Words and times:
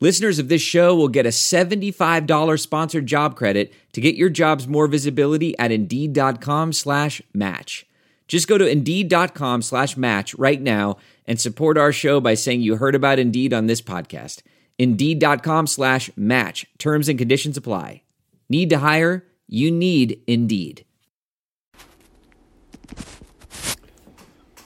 Listeners 0.00 0.38
of 0.38 0.48
this 0.48 0.60
show 0.60 0.94
will 0.94 1.08
get 1.08 1.24
a 1.24 1.30
$75 1.30 2.60
sponsored 2.60 3.06
job 3.06 3.36
credit 3.36 3.72
to 3.92 4.00
get 4.00 4.16
your 4.16 4.28
jobs 4.28 4.66
more 4.66 4.86
visibility 4.88 5.56
at 5.58 5.70
Indeed.com 5.70 6.72
slash 6.72 7.22
match. 7.32 7.86
Just 8.26 8.48
go 8.48 8.58
to 8.58 8.66
Indeed.com 8.66 9.62
slash 9.62 9.96
match 9.96 10.34
right 10.34 10.60
now 10.60 10.96
and 11.26 11.40
support 11.40 11.78
our 11.78 11.92
show 11.92 12.20
by 12.20 12.34
saying 12.34 12.62
you 12.62 12.76
heard 12.76 12.94
about 12.94 13.18
Indeed 13.18 13.52
on 13.52 13.66
this 13.66 13.80
podcast. 13.80 14.42
Indeed.com 14.78 15.68
slash 15.68 16.10
match. 16.16 16.66
Terms 16.78 17.08
and 17.08 17.18
conditions 17.18 17.56
apply. 17.56 18.02
Need 18.48 18.70
to 18.70 18.78
hire? 18.78 19.24
You 19.46 19.70
need 19.70 20.20
Indeed. 20.26 20.84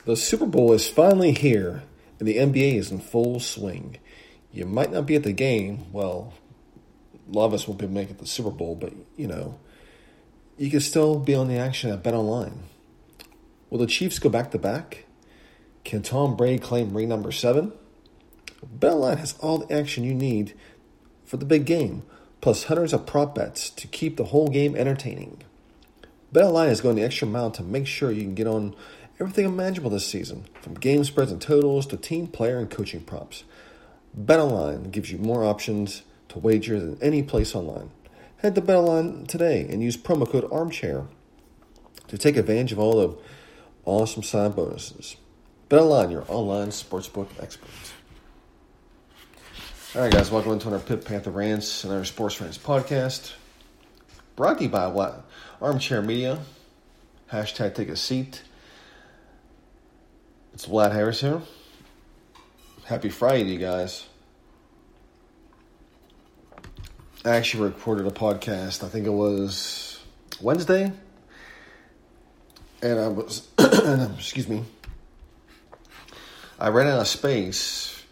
The 0.06 0.16
Super 0.16 0.47
Bowl 0.47 0.72
is 0.72 0.88
finally 0.88 1.33
here, 1.33 1.83
and 2.19 2.27
the 2.27 2.38
NBA 2.38 2.77
is 2.77 2.91
in 2.91 3.00
full 3.00 3.41
swing. 3.41 3.98
You 4.59 4.67
might 4.67 4.91
not 4.91 5.07
be 5.07 5.15
at 5.15 5.23
the 5.23 5.33
game. 5.33 5.87
Well, 5.93 6.35
a 7.15 7.37
lot 7.37 7.47
of 7.47 7.55
us 7.55 7.69
won't 7.69 7.79
be 7.79 7.87
making 7.87 8.17
the 8.17 8.27
Super 8.27 8.51
Bowl, 8.51 8.75
but 8.75 8.93
you 9.17 9.29
know, 9.29 9.57
you 10.57 10.69
can 10.69 10.81
still 10.81 11.21
be 11.21 11.33
on 11.33 11.47
the 11.47 11.57
action 11.57 11.91
at 11.91 12.03
Bet 12.03 12.12
Online. 12.12 12.65
Will 13.71 13.79
the 13.79 13.87
Chiefs 13.87 14.19
go 14.19 14.29
back 14.29 14.51
to 14.51 14.59
back? 14.59 15.05
Can 15.84 16.03
Tom 16.03 16.37
Brady 16.37 16.59
claim 16.59 16.92
ring 16.92 17.09
number 17.09 17.31
seven? 17.31 17.73
Bet 18.65 18.95
Online 18.95 19.19
has 19.19 19.37
all 19.39 19.59
the 19.59 19.73
action 19.73 20.03
you 20.03 20.12
need 20.12 20.55
for 21.25 21.37
the 21.37 21.45
big 21.45 21.65
game, 21.65 22.03
plus 22.41 22.65
hundreds 22.65 22.93
of 22.93 23.06
prop 23.06 23.37
bets 23.37 23.70
to 23.70 23.87
keep 23.87 24.17
the 24.17 24.25
whole 24.25 24.48
game 24.48 24.75
entertaining. 24.75 25.41
Bet 26.33 26.43
Online 26.43 26.70
is 26.70 26.81
going 26.81 26.97
the 26.97 27.05
extra 27.05 27.28
mile 27.28 27.53
to 27.53 27.62
make 27.62 27.87
sure 27.87 28.11
you 28.11 28.22
can 28.22 28.34
get 28.34 28.48
on 28.48 28.75
everything 29.20 29.45
imaginable 29.45 29.91
this 29.91 30.09
season, 30.09 30.47
from 30.61 30.75
game 30.75 31.05
spreads 31.05 31.31
and 31.31 31.41
totals 31.41 31.87
to 31.87 31.97
team 31.97 32.27
player 32.27 32.59
and 32.59 32.69
coaching 32.69 33.03
props. 33.03 33.45
BetOnline 34.17 34.91
gives 34.91 35.11
you 35.11 35.19
more 35.19 35.45
options 35.45 36.03
to 36.28 36.39
wager 36.39 36.78
than 36.78 36.98
any 37.03 37.23
place 37.23 37.55
online. 37.55 37.91
Head 38.39 38.55
to 38.55 38.62
BetOnline 38.62 39.27
today 39.27 39.67
and 39.69 39.83
use 39.83 39.97
promo 39.97 40.28
code 40.28 40.45
ARMCHAIR 40.50 41.06
to 42.09 42.19
take 42.19 42.37
advantage 42.37 42.73
of 42.73 42.78
all 42.78 42.97
the 42.97 43.17
awesome 43.84 44.23
sign 44.23 44.53
bonuses. 44.53 45.17
BetOnline, 45.69 46.11
your 46.11 46.25
online 46.28 46.69
sportsbook 46.69 47.28
experts. 47.41 47.92
All 49.95 50.03
right, 50.03 50.12
guys, 50.12 50.31
welcome 50.31 50.53
into 50.53 50.70
our 50.70 50.78
Pitt 50.78 51.05
Panther 51.05 51.31
Rants 51.31 51.83
and 51.84 51.93
our 51.93 52.05
Sports 52.05 52.37
Friends 52.37 52.59
podcast. 52.59 53.33
Brought 54.37 54.59
to 54.59 54.65
you 54.65 54.70
by 54.70 54.87
what? 54.87 55.25
Armchair 55.61 56.03
Media. 56.03 56.39
Hashtag 57.33 57.75
take 57.75 57.89
a 57.89 57.97
seat. 57.97 58.43
It's 60.55 60.67
Vlad 60.67 60.93
Harris 60.93 61.20
here. 61.20 61.43
Happy 62.89 63.11
Friday, 63.11 63.44
you 63.50 63.58
guys. 63.58 64.06
I 67.22 67.36
actually 67.36 67.64
recorded 67.64 68.06
a 68.06 68.11
podcast, 68.11 68.83
I 68.83 68.89
think 68.89 69.06
it 69.06 69.11
was 69.11 70.00
Wednesday. 70.41 70.91
And 72.81 72.98
I 72.98 73.09
was, 73.09 73.47
excuse 73.59 74.48
me, 74.48 74.64
I 76.59 76.70
ran 76.70 76.86
out 76.86 76.98
of 76.98 77.09
space, 77.09 78.03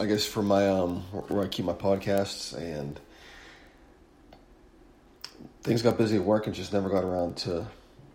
I 0.00 0.06
guess, 0.06 0.26
for 0.26 0.42
my, 0.42 0.68
um, 0.68 1.02
where 1.28 1.44
I 1.44 1.46
keep 1.46 1.66
my 1.66 1.72
podcasts, 1.72 2.56
and 2.56 2.98
things 5.62 5.80
got 5.80 5.96
busy 5.96 6.16
at 6.16 6.24
work 6.24 6.46
and 6.48 6.56
just 6.56 6.72
never 6.72 6.88
got 6.88 7.04
around 7.04 7.36
to 7.36 7.68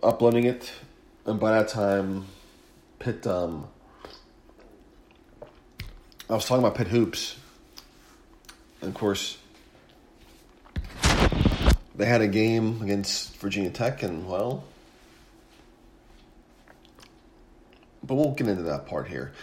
uploading 0.04 0.44
it. 0.44 0.70
And 1.26 1.40
by 1.40 1.52
that 1.52 1.70
time, 1.70 2.26
Pitt, 3.00 3.26
um, 3.26 3.70
I 6.30 6.34
was 6.34 6.46
talking 6.46 6.64
about 6.64 6.76
Pitt 6.76 6.88
hoops, 6.88 7.36
and 8.82 8.90
of 8.90 8.96
course, 8.96 9.38
they 11.96 12.06
had 12.06 12.22
a 12.22 12.28
game 12.28 12.82
against 12.82 13.36
Virginia 13.38 13.70
Tech, 13.70 14.04
and 14.04 14.28
well, 14.28 14.64
but 18.04 18.16
we'll 18.16 18.32
get 18.32 18.48
into 18.48 18.64
that 18.64 18.86
part 18.86 19.08
here. 19.08 19.34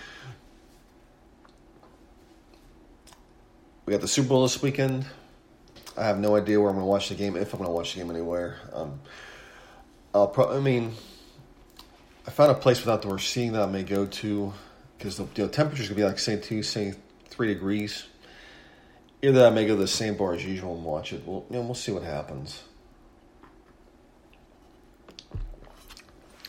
We 3.84 3.92
got 3.92 4.00
the 4.00 4.08
Super 4.08 4.30
Bowl 4.30 4.42
this 4.42 4.62
weekend. 4.62 5.04
I 5.98 6.04
have 6.04 6.18
no 6.18 6.34
idea 6.34 6.58
where 6.58 6.70
I'm 6.70 6.76
going 6.76 6.84
to 6.84 6.90
watch 6.90 7.10
the 7.10 7.14
game, 7.14 7.36
if 7.36 7.52
I'm 7.52 7.58
going 7.58 7.68
to 7.68 7.74
watch 7.74 7.92
the 7.92 8.00
game 8.00 8.10
anywhere. 8.10 8.58
Um, 8.72 9.00
I'll 10.14 10.32
I 10.50 10.60
mean, 10.60 10.94
I 12.26 12.30
found 12.30 12.52
a 12.52 12.54
place 12.54 12.80
with 12.80 12.88
outdoor 12.88 13.18
seating 13.18 13.52
that 13.52 13.62
I 13.62 13.66
may 13.66 13.82
go 13.82 14.06
to 14.06 14.54
because 15.00 15.16
the 15.16 15.22
you 15.34 15.44
know, 15.44 15.48
temperature's 15.48 15.88
gonna 15.88 15.96
be 15.96 16.04
like 16.04 16.18
say 16.18 16.36
two, 16.36 16.62
say 16.62 16.92
three 17.30 17.48
degrees. 17.48 18.04
Either 19.22 19.46
I 19.46 19.50
may 19.50 19.66
go 19.66 19.74
to 19.74 19.80
the 19.80 19.88
same 19.88 20.14
bar 20.14 20.34
as 20.34 20.44
usual 20.44 20.74
and 20.74 20.84
watch 20.84 21.14
it. 21.14 21.22
We'll 21.24 21.46
you 21.48 21.56
know, 21.56 21.62
we'll 21.62 21.74
see 21.74 21.90
what 21.90 22.02
happens. 22.02 22.62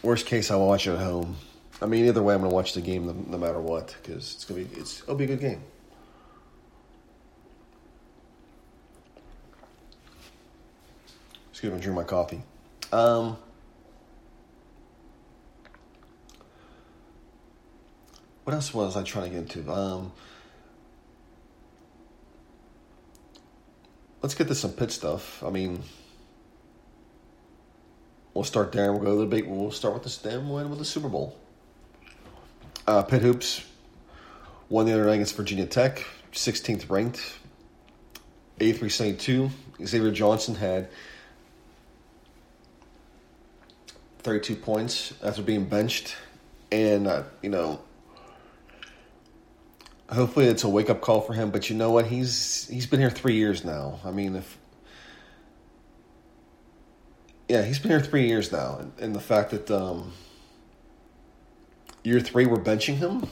Worst 0.04 0.26
case, 0.26 0.52
I 0.52 0.56
will 0.56 0.68
watch 0.68 0.86
it 0.86 0.92
at 0.92 1.00
home. 1.00 1.38
I 1.82 1.86
mean, 1.86 2.06
either 2.06 2.22
way, 2.22 2.36
I'm 2.36 2.42
gonna 2.42 2.54
watch 2.54 2.74
the 2.74 2.82
game 2.82 3.06
no, 3.06 3.14
no 3.14 3.38
matter 3.38 3.62
what 3.62 3.96
because 4.04 4.36
it's 4.36 4.44
gonna 4.44 4.66
be 4.66 4.76
it's 4.78 5.02
it'll 5.04 5.16
be 5.16 5.24
a 5.24 5.28
good 5.28 5.40
game. 5.40 5.64
Excuse 11.52 11.74
me, 11.74 11.80
drink 11.80 11.96
my 11.96 12.04
coffee. 12.04 12.42
Um, 12.92 13.38
what 18.52 18.56
else 18.56 18.74
was 18.74 18.98
I 18.98 19.04
trying 19.04 19.30
to 19.30 19.30
get 19.30 19.56
into? 19.56 19.72
Um, 19.72 20.12
let's 24.22 24.36
get 24.36 24.50
to 24.50 24.56
some 24.56 24.74
Pitt 24.74 24.92
stuff. 24.92 25.42
I 25.42 25.50
mean, 25.50 25.82
we'll 28.34 28.44
start 28.44 28.74
there. 28.74 28.92
We'll 28.92 29.04
go 29.04 29.16
to 29.16 29.22
the 29.22 29.26
big. 29.26 29.48
We'll 29.48 29.72
start 29.72 29.94
with 29.94 30.04
the 30.04 30.10
stem 30.10 30.50
win 30.50 30.70
with 30.70 30.80
the 30.80 30.86
Super 30.86 31.08
Bowl. 31.08 31.38
Uh, 32.86 33.04
Pitt 33.04 33.22
hoops 33.22 33.64
won 34.68 34.86
the 34.86 34.92
other 34.92 35.06
night 35.06 35.14
against 35.14 35.38
Virginia 35.38 35.66
Tech, 35.66 36.06
16th 36.34 36.90
ranked, 36.90 37.22
83-72. 38.60 39.50
Xavier 39.86 40.12
Johnson 40.12 40.56
had 40.56 40.90
32 44.20 44.58
points 44.58 45.14
after 45.24 45.42
being 45.42 45.64
benched, 45.64 46.18
and 46.70 47.08
uh, 47.08 47.24
you 47.42 47.50
know 47.50 47.80
hopefully 50.12 50.48
it's 50.48 50.64
a 50.64 50.70
wake 50.70 50.90
up 50.90 51.02
call 51.02 51.22
for 51.22 51.34
him. 51.34 51.52
But 51.52 51.70
you 51.70 51.76
know 51.76 51.92
what? 51.92 52.08
He's 52.08 52.68
he's 52.68 52.86
been 52.86 53.00
here 53.00 53.10
three 53.10 53.36
years 53.36 53.64
now. 53.64 54.00
I 54.06 54.12
mean, 54.12 54.36
if 54.36 54.58
yeah, 57.48 57.64
he's 57.64 57.80
been 57.80 57.92
here 57.92 58.02
three 58.02 58.28
years 58.28 58.52
now, 58.52 58.78
and, 58.80 58.94
and 59.00 59.16
the 59.16 59.20
fact 59.20 59.52
that 59.52 59.70
um, 59.72 60.14
year 62.04 62.20
three 62.20 62.46
we're 62.46 62.58
benching 62.58 62.96
him, 62.96 63.28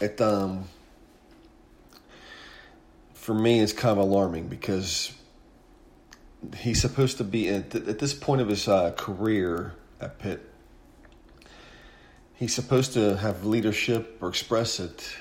it 0.00 0.20
um 0.20 0.64
for 3.14 3.34
me 3.34 3.58
is 3.60 3.74
kind 3.74 3.92
of 3.92 3.98
alarming 3.98 4.48
because 4.48 5.12
he's 6.56 6.80
supposed 6.80 7.18
to 7.18 7.24
be 7.24 7.48
at, 7.48 7.70
this 7.70 8.14
point 8.14 8.40
of 8.40 8.48
his 8.48 8.66
uh, 8.68 8.92
career 8.92 9.74
at 10.00 10.18
Pitt 10.18 10.47
he's 12.38 12.54
supposed 12.54 12.92
to 12.94 13.16
have 13.16 13.44
leadership 13.44 14.16
or 14.22 14.28
express 14.28 14.80
it. 14.80 15.16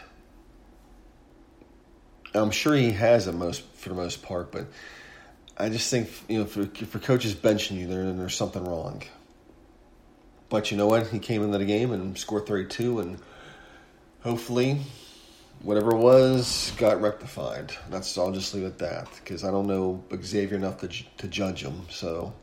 I'm 2.33 2.51
sure 2.51 2.75
he 2.75 2.91
has 2.91 3.27
it 3.27 3.33
most 3.33 3.63
for 3.73 3.89
the 3.89 3.95
most 3.95 4.21
part, 4.21 4.51
but 4.51 4.67
I 5.57 5.69
just 5.69 5.89
think 5.89 6.09
you 6.29 6.39
know 6.39 6.45
for 6.45 6.65
for 6.85 6.99
coaches 6.99 7.33
benching 7.33 7.77
you, 7.77 7.87
then 7.87 8.17
there's 8.17 8.35
something 8.35 8.63
wrong. 8.63 9.01
But 10.49 10.71
you 10.71 10.77
know 10.77 10.87
what? 10.87 11.07
He 11.07 11.19
came 11.19 11.43
into 11.43 11.57
the 11.57 11.65
game 11.65 11.91
and 11.91 12.17
scored 12.17 12.45
32, 12.45 12.99
and 12.99 13.19
hopefully, 14.21 14.79
whatever 15.61 15.91
it 15.91 15.97
was 15.97 16.71
got 16.77 17.01
rectified. 17.01 17.73
That's 17.89 18.17
I'll 18.17 18.31
just 18.31 18.53
leave 18.53 18.63
it 18.63 18.67
at 18.67 18.77
that 18.79 19.09
because 19.15 19.43
I 19.43 19.51
don't 19.51 19.67
know 19.67 20.03
Xavier 20.21 20.57
enough 20.57 20.77
to 20.81 20.89
to 20.89 21.27
judge 21.27 21.63
him. 21.63 21.87
So 21.89 22.33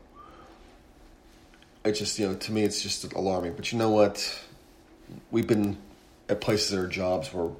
it 1.84 1.92
just 1.92 2.18
you 2.18 2.28
know 2.28 2.34
to 2.34 2.52
me 2.52 2.64
it's 2.64 2.82
just 2.82 3.12
alarming. 3.12 3.52
But 3.54 3.70
you 3.70 3.78
know 3.78 3.90
what? 3.90 4.40
We've 5.30 5.46
been 5.46 5.78
at 6.28 6.40
places 6.40 6.74
or 6.74 6.86
jobs 6.86 7.32
where 7.32 7.50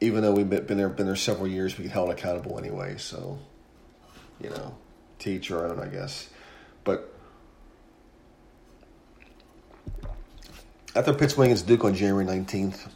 even 0.00 0.22
though 0.22 0.32
we've 0.32 0.48
been 0.48 0.76
there 0.76 0.88
been 0.88 1.06
there 1.06 1.16
several 1.16 1.46
years, 1.46 1.78
we 1.78 1.84
get 1.84 1.92
held 1.92 2.10
accountable 2.10 2.58
anyway. 2.58 2.96
So 2.98 3.38
you 4.40 4.50
know, 4.50 4.74
to 5.20 5.30
each 5.30 5.48
your 5.48 5.66
own, 5.66 5.78
I 5.78 5.86
guess. 5.86 6.28
But 6.84 7.12
after 10.94 11.12
Pitt's 11.14 11.36
winning 11.36 11.52
against 11.52 11.66
Duke 11.66 11.84
on 11.84 11.94
January 11.94 12.24
19th, 12.24 12.88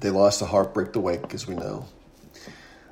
they 0.00 0.10
lost 0.10 0.40
a 0.42 0.46
heartbreak 0.46 0.92
the 0.92 1.00
Wake, 1.00 1.34
as 1.34 1.46
we 1.46 1.54
know. 1.54 1.86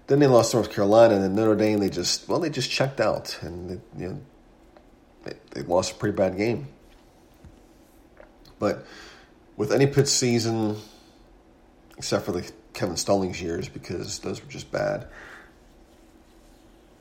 Then 0.08 0.18
they 0.18 0.26
lost 0.26 0.52
North 0.52 0.70
Carolina, 0.72 1.14
and 1.14 1.22
then 1.22 1.34
Notre 1.34 1.54
Dame, 1.54 1.78
they 1.78 1.88
just, 1.88 2.28
well, 2.28 2.40
they 2.40 2.50
just 2.50 2.70
checked 2.70 3.00
out. 3.00 3.38
And, 3.40 3.70
they, 3.70 4.02
you 4.02 4.08
know, 4.08 4.20
they, 5.24 5.34
they 5.52 5.62
lost 5.62 5.92
a 5.92 5.94
pretty 5.94 6.16
bad 6.16 6.36
game. 6.36 6.68
But 8.58 8.84
with 9.62 9.70
any 9.70 9.86
Pitt 9.86 10.08
season, 10.08 10.76
except 11.96 12.26
for 12.26 12.32
the 12.32 12.50
Kevin 12.72 12.96
Stallings 12.96 13.40
years, 13.40 13.68
because 13.68 14.18
those 14.18 14.42
were 14.42 14.50
just 14.50 14.72
bad, 14.72 15.06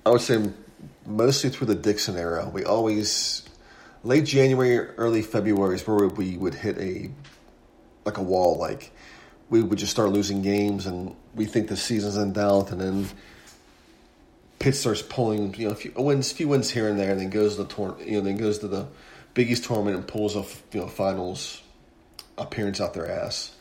I 0.05 0.11
would 0.11 0.21
say 0.21 0.47
mostly 1.03 1.49
through 1.49 1.65
the 1.65 1.75
Dixon 1.75 2.17
era, 2.17 2.47
we 2.53 2.63
always 2.63 3.41
late 4.03 4.25
January, 4.25 4.77
early 4.77 5.23
February 5.23 5.73
is 5.73 5.87
where 5.87 6.07
we 6.07 6.37
would 6.37 6.53
hit 6.53 6.77
a 6.77 7.09
like 8.05 8.19
a 8.19 8.21
wall. 8.21 8.59
Like 8.59 8.91
we 9.49 9.63
would 9.63 9.79
just 9.79 9.91
start 9.91 10.11
losing 10.11 10.43
games, 10.43 10.85
and 10.85 11.15
we 11.33 11.45
think 11.45 11.67
the 11.67 11.75
season's 11.75 12.15
in 12.15 12.31
doubt, 12.31 12.71
and 12.71 12.79
then 12.79 13.09
Pitt 14.59 14.75
starts 14.75 15.01
pulling, 15.01 15.55
you 15.55 15.65
know, 15.65 15.73
a 15.73 15.75
few 15.75 15.93
wins, 15.95 16.31
few 16.31 16.47
wins 16.47 16.69
here 16.69 16.87
and 16.87 16.99
there, 16.99 17.09
and 17.09 17.21
then 17.21 17.31
goes 17.31 17.55
to 17.55 17.63
the 17.63 17.73
tour, 17.73 17.97
you 18.05 18.17
know, 18.17 18.21
then 18.21 18.37
goes 18.37 18.59
to 18.59 18.67
the 18.67 18.85
Big 19.33 19.49
East 19.49 19.63
tournament 19.63 19.97
and 19.97 20.07
pulls 20.07 20.35
off, 20.35 20.61
you 20.73 20.79
know, 20.79 20.87
finals 20.87 21.63
appearance 22.37 22.81
out 22.81 22.93
their 22.93 23.09
ass. 23.09 23.55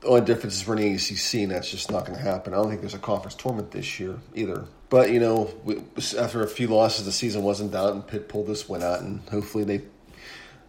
The 0.00 0.06
only 0.06 0.20
difference 0.20 0.56
is 0.56 0.66
we're 0.66 0.76
in 0.76 0.82
the 0.82 0.94
ACC, 0.94 1.42
and 1.42 1.50
that's 1.50 1.70
just 1.70 1.90
not 1.90 2.06
going 2.06 2.16
to 2.16 2.22
happen. 2.24 2.54
I 2.54 2.56
don't 2.56 2.68
think 2.68 2.80
there's 2.80 2.94
a 2.94 2.98
conference 2.98 3.34
tournament 3.34 3.72
this 3.72 3.98
year 3.98 4.16
either. 4.34 4.64
But 4.90 5.10
you 5.10 5.20
know, 5.20 5.52
we, 5.64 5.82
after 6.16 6.42
a 6.42 6.48
few 6.48 6.68
losses, 6.68 7.04
the 7.04 7.12
season 7.12 7.42
wasn't 7.42 7.72
done, 7.72 7.92
and 7.94 8.06
Pitt 8.06 8.28
pulled 8.28 8.46
this 8.46 8.68
one 8.68 8.82
out, 8.82 9.00
and 9.00 9.20
hopefully 9.28 9.64
they 9.64 9.82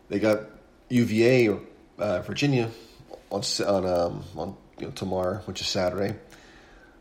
they 0.10 0.20
got 0.20 0.42
UVA 0.90 1.50
or 1.50 1.62
uh, 2.00 2.22
Virginia 2.22 2.70
on 3.32 3.44
on 3.66 3.86
um, 3.86 4.24
on 4.36 4.58
you 4.80 4.88
know, 4.88 4.92
tomorrow, 4.92 5.38
which 5.46 5.62
is 5.62 5.68
Saturday. 5.68 6.16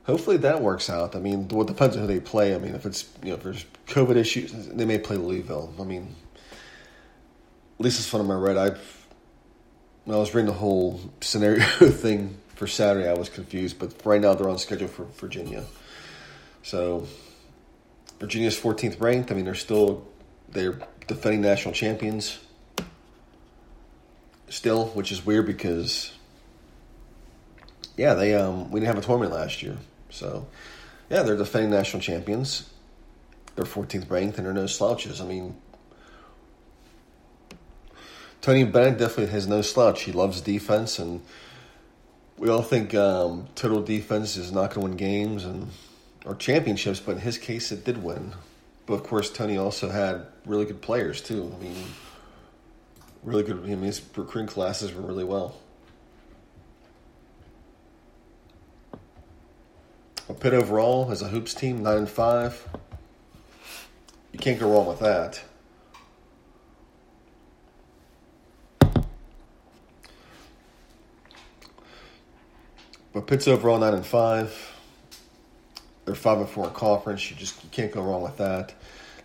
Hopefully 0.04 0.38
that 0.38 0.62
works 0.62 0.88
out. 0.88 1.16
I 1.16 1.18
mean, 1.18 1.48
well, 1.48 1.62
it 1.62 1.68
depends 1.68 1.96
on 1.96 2.02
who 2.02 2.08
they 2.08 2.20
play. 2.20 2.54
I 2.54 2.58
mean, 2.58 2.74
if 2.74 2.86
it's 2.86 3.08
you 3.22 3.30
know 3.30 3.36
if 3.36 3.42
there's 3.42 3.64
COVID 3.88 4.16
issues, 4.16 4.52
they 4.68 4.84
may 4.84 4.98
play 4.98 5.16
Louisville. 5.16 5.74
I 5.80 5.84
mean, 5.84 6.14
at 7.78 7.84
least 7.84 7.98
as 7.98 8.06
fun 8.08 8.20
as 8.20 8.30
I 8.30 8.34
read, 8.34 8.56
I 8.56 8.70
when 8.70 8.78
I 10.10 10.16
was 10.16 10.34
reading 10.34 10.46
the 10.46 10.58
whole 10.58 11.00
scenario 11.20 11.64
thing 11.90 12.38
for 12.54 12.66
Saturday, 12.66 13.08
I 13.08 13.14
was 13.14 13.28
confused. 13.28 13.78
But 13.78 13.94
right 14.04 14.20
now 14.20 14.34
they're 14.34 14.48
on 14.48 14.58
schedule 14.58 14.88
for 14.88 15.04
Virginia. 15.04 15.64
So 16.62 17.06
Virginia's 18.18 18.58
14th 18.58 19.00
ranked. 19.00 19.30
I 19.30 19.34
mean, 19.34 19.44
they're 19.44 19.54
still 19.54 20.06
they're 20.48 20.78
defending 21.06 21.40
national 21.40 21.74
champions 21.74 22.38
still, 24.48 24.86
which 24.88 25.12
is 25.12 25.24
weird 25.24 25.46
because 25.46 26.12
yeah, 27.96 28.14
they 28.14 28.34
um 28.34 28.70
we 28.70 28.80
didn't 28.80 28.94
have 28.94 29.02
a 29.02 29.06
tournament 29.06 29.32
last 29.32 29.62
year. 29.62 29.76
So 30.10 30.46
yeah, 31.10 31.22
they're 31.22 31.36
defending 31.36 31.70
national 31.70 32.02
champions. 32.02 32.68
They're 33.56 33.64
14th 33.64 34.10
ranked 34.10 34.38
and 34.38 34.46
they're 34.46 34.54
no 34.54 34.66
slouches. 34.66 35.20
I 35.20 35.26
mean, 35.26 35.56
Tony 38.40 38.64
Bennett 38.64 38.98
definitely 38.98 39.32
has 39.32 39.46
no 39.46 39.62
slouch. 39.62 40.02
He 40.02 40.12
loves 40.12 40.40
defense, 40.40 40.98
and 40.98 41.20
we 42.36 42.48
all 42.48 42.62
think 42.62 42.94
um, 42.94 43.48
total 43.54 43.82
defense 43.82 44.36
is 44.36 44.52
not 44.52 44.72
going 44.72 44.86
to 44.86 44.90
win 44.90 44.96
games 44.96 45.44
and 45.44 45.68
or 46.24 46.34
championships, 46.34 47.00
but 47.00 47.12
in 47.12 47.18
his 47.20 47.38
case, 47.38 47.72
it 47.72 47.84
did 47.84 48.02
win. 48.02 48.34
But 48.86 48.94
of 48.94 49.02
course, 49.02 49.30
Tony 49.30 49.56
also 49.56 49.88
had 49.88 50.26
really 50.44 50.66
good 50.66 50.80
players 50.80 51.20
too. 51.20 51.54
I 51.58 51.62
mean, 51.62 51.74
really 53.22 53.42
good. 53.42 53.56
I 53.56 53.66
mean, 53.66 53.82
his 53.82 54.00
recruiting 54.16 54.48
classes 54.48 54.92
were 54.92 55.02
really 55.02 55.24
well. 55.24 55.56
A 60.28 60.34
Pitt 60.34 60.52
overall 60.52 61.10
as 61.10 61.22
a 61.22 61.28
hoops 61.28 61.54
team, 61.54 61.82
nine 61.82 61.98
and 61.98 62.08
five. 62.08 62.68
You 64.32 64.38
can't 64.38 64.60
go 64.60 64.70
wrong 64.70 64.86
with 64.86 65.00
that. 65.00 65.40
But 73.18 73.26
Pitt's 73.26 73.48
overall 73.48 73.78
nine 73.78 73.94
and 73.94 74.06
five. 74.06 74.76
They're 76.04 76.14
five 76.14 76.38
and 76.38 76.48
four 76.48 76.68
in 76.68 76.70
conference. 76.70 77.28
You 77.28 77.34
just 77.36 77.64
you 77.64 77.68
can't 77.72 77.90
go 77.90 78.00
wrong 78.00 78.22
with 78.22 78.36
that. 78.36 78.72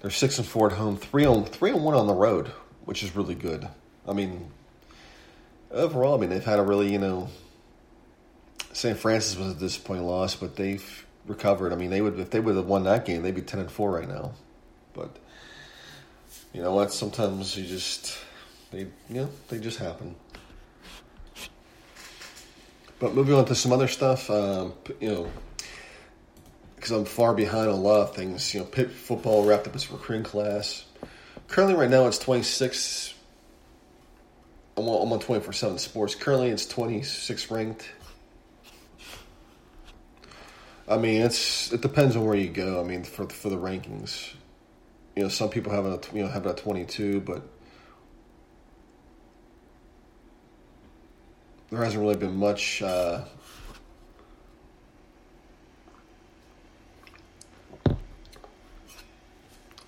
They're 0.01 0.09
six 0.09 0.39
and 0.39 0.47
four 0.47 0.71
at 0.71 0.75
home, 0.75 0.97
three 0.97 1.25
on 1.25 1.45
three 1.45 1.69
and 1.69 1.83
one 1.83 1.93
on 1.93 2.07
the 2.07 2.13
road, 2.15 2.47
which 2.85 3.03
is 3.03 3.15
really 3.15 3.35
good. 3.35 3.67
I 4.07 4.13
mean, 4.13 4.49
overall, 5.69 6.15
I 6.15 6.17
mean 6.17 6.31
they've 6.31 6.43
had 6.43 6.57
a 6.57 6.63
really 6.63 6.91
you 6.91 6.97
know. 6.97 7.29
St. 8.71 8.97
Francis 8.97 9.37
was 9.37 9.51
a 9.51 9.59
disappointing 9.59 10.07
loss, 10.07 10.33
but 10.33 10.55
they've 10.55 11.05
recovered. 11.27 11.71
I 11.71 11.75
mean, 11.75 11.91
they 11.91 12.01
would 12.01 12.19
if 12.19 12.31
they 12.31 12.39
would 12.39 12.55
have 12.55 12.65
won 12.65 12.85
that 12.85 13.05
game, 13.05 13.21
they'd 13.21 13.35
be 13.35 13.43
ten 13.43 13.59
and 13.59 13.71
four 13.71 13.91
right 13.91 14.09
now. 14.09 14.31
But 14.95 15.15
you 16.51 16.63
know 16.63 16.73
what? 16.73 16.91
Sometimes 16.91 17.55
you 17.55 17.67
just 17.67 18.17
they 18.71 18.79
you 18.79 18.87
know 19.09 19.29
they 19.49 19.59
just 19.59 19.77
happen. 19.77 20.15
But 23.03 23.15
moving 23.15 23.35
on 23.35 23.43
to 23.47 23.55
some 23.55 23.73
other 23.73 23.89
stuff, 23.89 24.29
um, 24.29 24.71
you 25.01 25.09
know, 25.09 25.31
because 26.77 26.91
I'm 26.91 27.03
far 27.03 27.33
behind 27.33 27.67
on 27.67 27.75
a 27.75 27.75
lot 27.75 27.99
of 27.99 28.15
things. 28.15 28.53
You 28.53 28.61
know, 28.61 28.65
Pitt 28.65 28.91
football 28.91 29.43
wrapped 29.43 29.67
up 29.67 29.75
its 29.75 29.91
recruiting 29.91 30.23
class. 30.23 30.85
Currently, 31.49 31.75
right 31.75 31.89
now, 31.89 32.07
it's 32.07 32.17
26. 32.17 33.13
I'm 34.77 34.87
on, 34.87 35.05
I'm 35.05 35.11
on 35.11 35.19
24 35.19 35.51
7 35.51 35.77
sports. 35.79 36.15
Currently, 36.15 36.47
it's 36.47 36.65
26 36.65 37.51
ranked. 37.51 37.91
I 40.87 40.95
mean, 40.95 41.23
it's 41.23 41.73
it 41.73 41.81
depends 41.81 42.15
on 42.15 42.25
where 42.25 42.37
you 42.37 42.47
go. 42.47 42.79
I 42.79 42.85
mean, 42.85 43.03
for 43.03 43.27
for 43.27 43.49
the 43.49 43.57
rankings, 43.57 44.33
you 45.17 45.23
know, 45.23 45.29
some 45.29 45.49
people 45.49 45.73
have 45.73 45.85
a 45.85 45.99
you 46.13 46.23
know, 46.23 46.29
have 46.29 46.47
at 46.47 46.55
22, 46.55 47.19
but 47.19 47.41
there 51.73 51.83
hasn't 51.83 52.01
really 52.03 52.15
been 52.15 52.35
much. 52.35 52.83
Uh, 52.83 53.21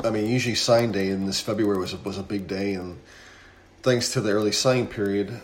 I 0.03 0.10
mean, 0.10 0.27
usually 0.27 0.55
sign 0.55 0.91
day 0.91 1.10
in 1.10 1.27
this 1.27 1.39
February 1.39 1.77
was 1.77 1.93
a, 1.93 1.98
was 1.98 2.17
a 2.17 2.24
big 2.24 2.48
day, 2.48 2.74
and 2.74 3.00
thanks 3.83 4.13
to 4.13 4.21
the 4.21 4.31
early 4.31 4.51
sign 4.51 4.88
period, 4.88 5.39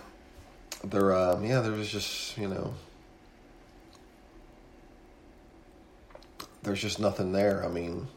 there, 0.83 1.15
um, 1.15 1.45
yeah, 1.45 1.61
there 1.61 1.73
was 1.73 1.91
just 1.91 2.35
you 2.39 2.47
know, 2.47 2.73
there's 6.63 6.81
just 6.81 6.99
nothing 6.99 7.33
there. 7.33 7.63
I 7.63 7.67
mean, 7.67 8.07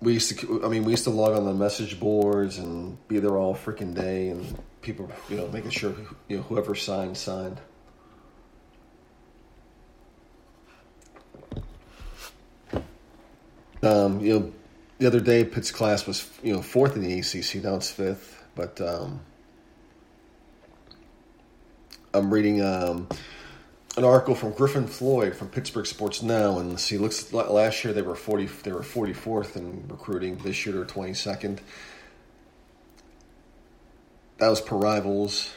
we 0.00 0.14
used 0.14 0.38
to, 0.38 0.64
I 0.64 0.68
mean, 0.68 0.84
we 0.84 0.92
used 0.92 1.04
to 1.04 1.10
log 1.10 1.36
on 1.36 1.44
the 1.44 1.52
message 1.52 2.00
boards 2.00 2.56
and 2.56 2.96
be 3.06 3.18
there 3.18 3.36
all 3.36 3.54
freaking 3.54 3.94
day, 3.94 4.28
and 4.30 4.58
people, 4.86 5.10
you 5.28 5.36
know, 5.36 5.48
making 5.48 5.70
sure 5.70 5.92
you 6.28 6.36
know 6.36 6.42
whoever 6.44 6.76
signed 6.76 7.16
signed. 7.16 7.60
Um, 13.82 14.20
you 14.20 14.38
know 14.38 14.52
the 14.98 15.06
other 15.06 15.20
day, 15.20 15.44
Pitt's 15.44 15.72
class 15.72 16.06
was 16.06 16.30
you 16.42 16.54
know 16.54 16.62
fourth 16.62 16.94
in 16.96 17.02
the 17.02 17.18
ACC. 17.18 17.62
Now 17.64 17.74
it's 17.74 17.90
fifth, 17.90 18.42
but 18.54 18.80
um, 18.80 19.20
I'm 22.14 22.32
reading 22.32 22.62
um, 22.62 23.08
an 23.96 24.04
article 24.04 24.36
from 24.36 24.52
Griffin 24.52 24.86
Floyd 24.86 25.34
from 25.34 25.48
Pittsburgh 25.48 25.86
Sports 25.86 26.22
Now, 26.22 26.58
and 26.60 26.78
see, 26.78 26.96
looks 26.96 27.32
last 27.32 27.84
year 27.84 27.92
they 27.92 28.02
were 28.02 28.14
forty, 28.14 28.46
they 28.46 28.72
were 28.72 28.84
forty 28.84 29.12
fourth 29.12 29.56
in 29.56 29.84
recruiting. 29.88 30.36
This 30.38 30.64
year 30.64 30.76
they're 30.76 30.84
twenty 30.84 31.14
second. 31.14 31.60
That 34.38 34.48
was 34.48 34.60
per 34.60 34.76
rivals. 34.76 35.52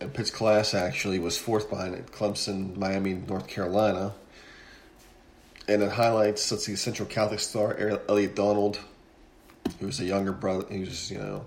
And 0.00 0.14
Pitt's 0.14 0.30
class 0.30 0.72
actually 0.72 1.18
was 1.18 1.36
fourth 1.36 1.68
behind 1.68 1.94
it. 1.94 2.06
Clemson, 2.06 2.76
Miami, 2.76 3.14
North 3.14 3.46
Carolina 3.46 4.14
and 5.70 5.84
it 5.84 5.92
highlights 5.92 6.50
let's 6.50 6.66
see 6.66 6.74
Central 6.74 7.08
Catholic 7.08 7.38
star 7.38 8.00
Elliot 8.08 8.34
Donald, 8.34 8.80
who's 9.78 10.00
a 10.00 10.04
younger 10.04 10.32
brother, 10.32 10.64
who's 10.64 11.10
you 11.10 11.18
know 11.18 11.44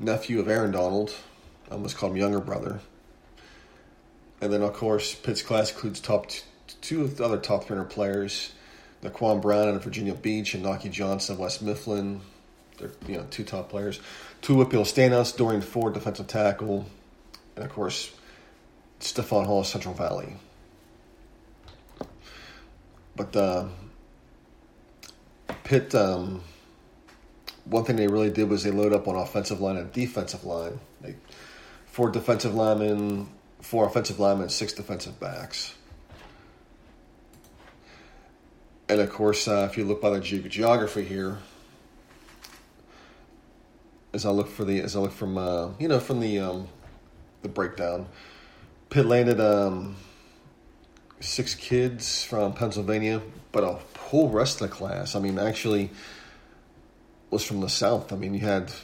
nephew 0.00 0.40
of 0.40 0.48
Aaron 0.48 0.72
Donald. 0.72 1.14
I 1.70 1.74
almost 1.74 1.96
call 1.96 2.10
him 2.10 2.16
younger 2.16 2.40
brother. 2.40 2.80
And 4.40 4.52
then 4.52 4.62
of 4.62 4.72
course 4.74 5.14
Pitt's 5.14 5.42
class 5.42 5.70
includes 5.70 6.00
top 6.00 6.28
t- 6.28 6.42
two 6.80 7.04
other 7.20 7.38
top 7.38 7.64
300 7.64 7.84
players, 7.84 8.52
Naquan 9.02 9.40
Brown 9.40 9.68
and 9.68 9.80
Virginia 9.80 10.14
Beach 10.14 10.54
and 10.54 10.64
Nahki 10.64 10.90
Johnson 10.90 11.34
of 11.34 11.38
West 11.38 11.62
Mifflin. 11.62 12.20
They're 12.78 12.90
you 13.06 13.18
know 13.18 13.26
two 13.30 13.44
top 13.44 13.68
players. 13.68 14.00
Two 14.40 14.54
WPIAL 14.56 14.82
standouts, 14.82 15.36
Dorian 15.36 15.60
Ford, 15.60 15.94
defensive 15.94 16.26
tackle, 16.26 16.86
and 17.56 17.64
of 17.64 17.70
course 17.70 18.12
Stefan 19.00 19.44
Hall, 19.44 19.64
Central 19.64 19.94
Valley. 19.94 20.34
But 23.16 23.34
uh, 23.34 23.66
Pitt, 25.64 25.94
um, 25.94 26.42
one 27.64 27.84
thing 27.84 27.96
they 27.96 28.06
really 28.06 28.30
did 28.30 28.48
was 28.48 28.62
they 28.62 28.70
load 28.70 28.92
up 28.92 29.08
on 29.08 29.16
offensive 29.16 29.60
line 29.60 29.76
and 29.76 29.92
defensive 29.92 30.44
line. 30.44 30.78
They, 31.00 31.16
four 31.86 32.10
defensive 32.10 32.54
linemen, 32.54 33.28
four 33.60 33.86
offensive 33.86 34.20
linemen, 34.20 34.48
six 34.48 34.72
defensive 34.72 35.18
backs. 35.18 35.74
And 38.88 39.00
of 39.00 39.10
course, 39.10 39.46
uh, 39.46 39.68
if 39.70 39.76
you 39.76 39.84
look 39.84 40.00
by 40.00 40.10
the 40.10 40.20
ge- 40.20 40.48
geography 40.48 41.04
here, 41.04 41.38
as 44.18 44.26
I 44.26 44.30
look 44.30 44.48
for 44.48 44.64
the 44.64 44.80
as 44.80 44.96
I 44.96 44.98
look 44.98 45.12
from 45.12 45.38
uh, 45.38 45.68
you 45.78 45.86
know 45.86 46.00
from 46.00 46.18
the 46.18 46.40
um, 46.40 46.66
the 47.42 47.48
breakdown, 47.48 48.06
Pitt 48.90 49.06
landed 49.06 49.40
um, 49.40 49.94
six 51.20 51.54
kids 51.54 52.24
from 52.24 52.52
Pennsylvania, 52.52 53.22
but 53.52 53.62
a 53.62 53.78
whole 53.96 54.28
rest 54.28 54.60
of 54.60 54.68
the 54.68 54.74
class. 54.74 55.14
I 55.14 55.20
mean, 55.20 55.38
actually, 55.38 55.90
was 57.30 57.44
from 57.44 57.60
the 57.60 57.68
South. 57.68 58.12
I 58.12 58.16
mean, 58.16 58.34
you 58.34 58.40
had 58.40 58.64
at 58.64 58.74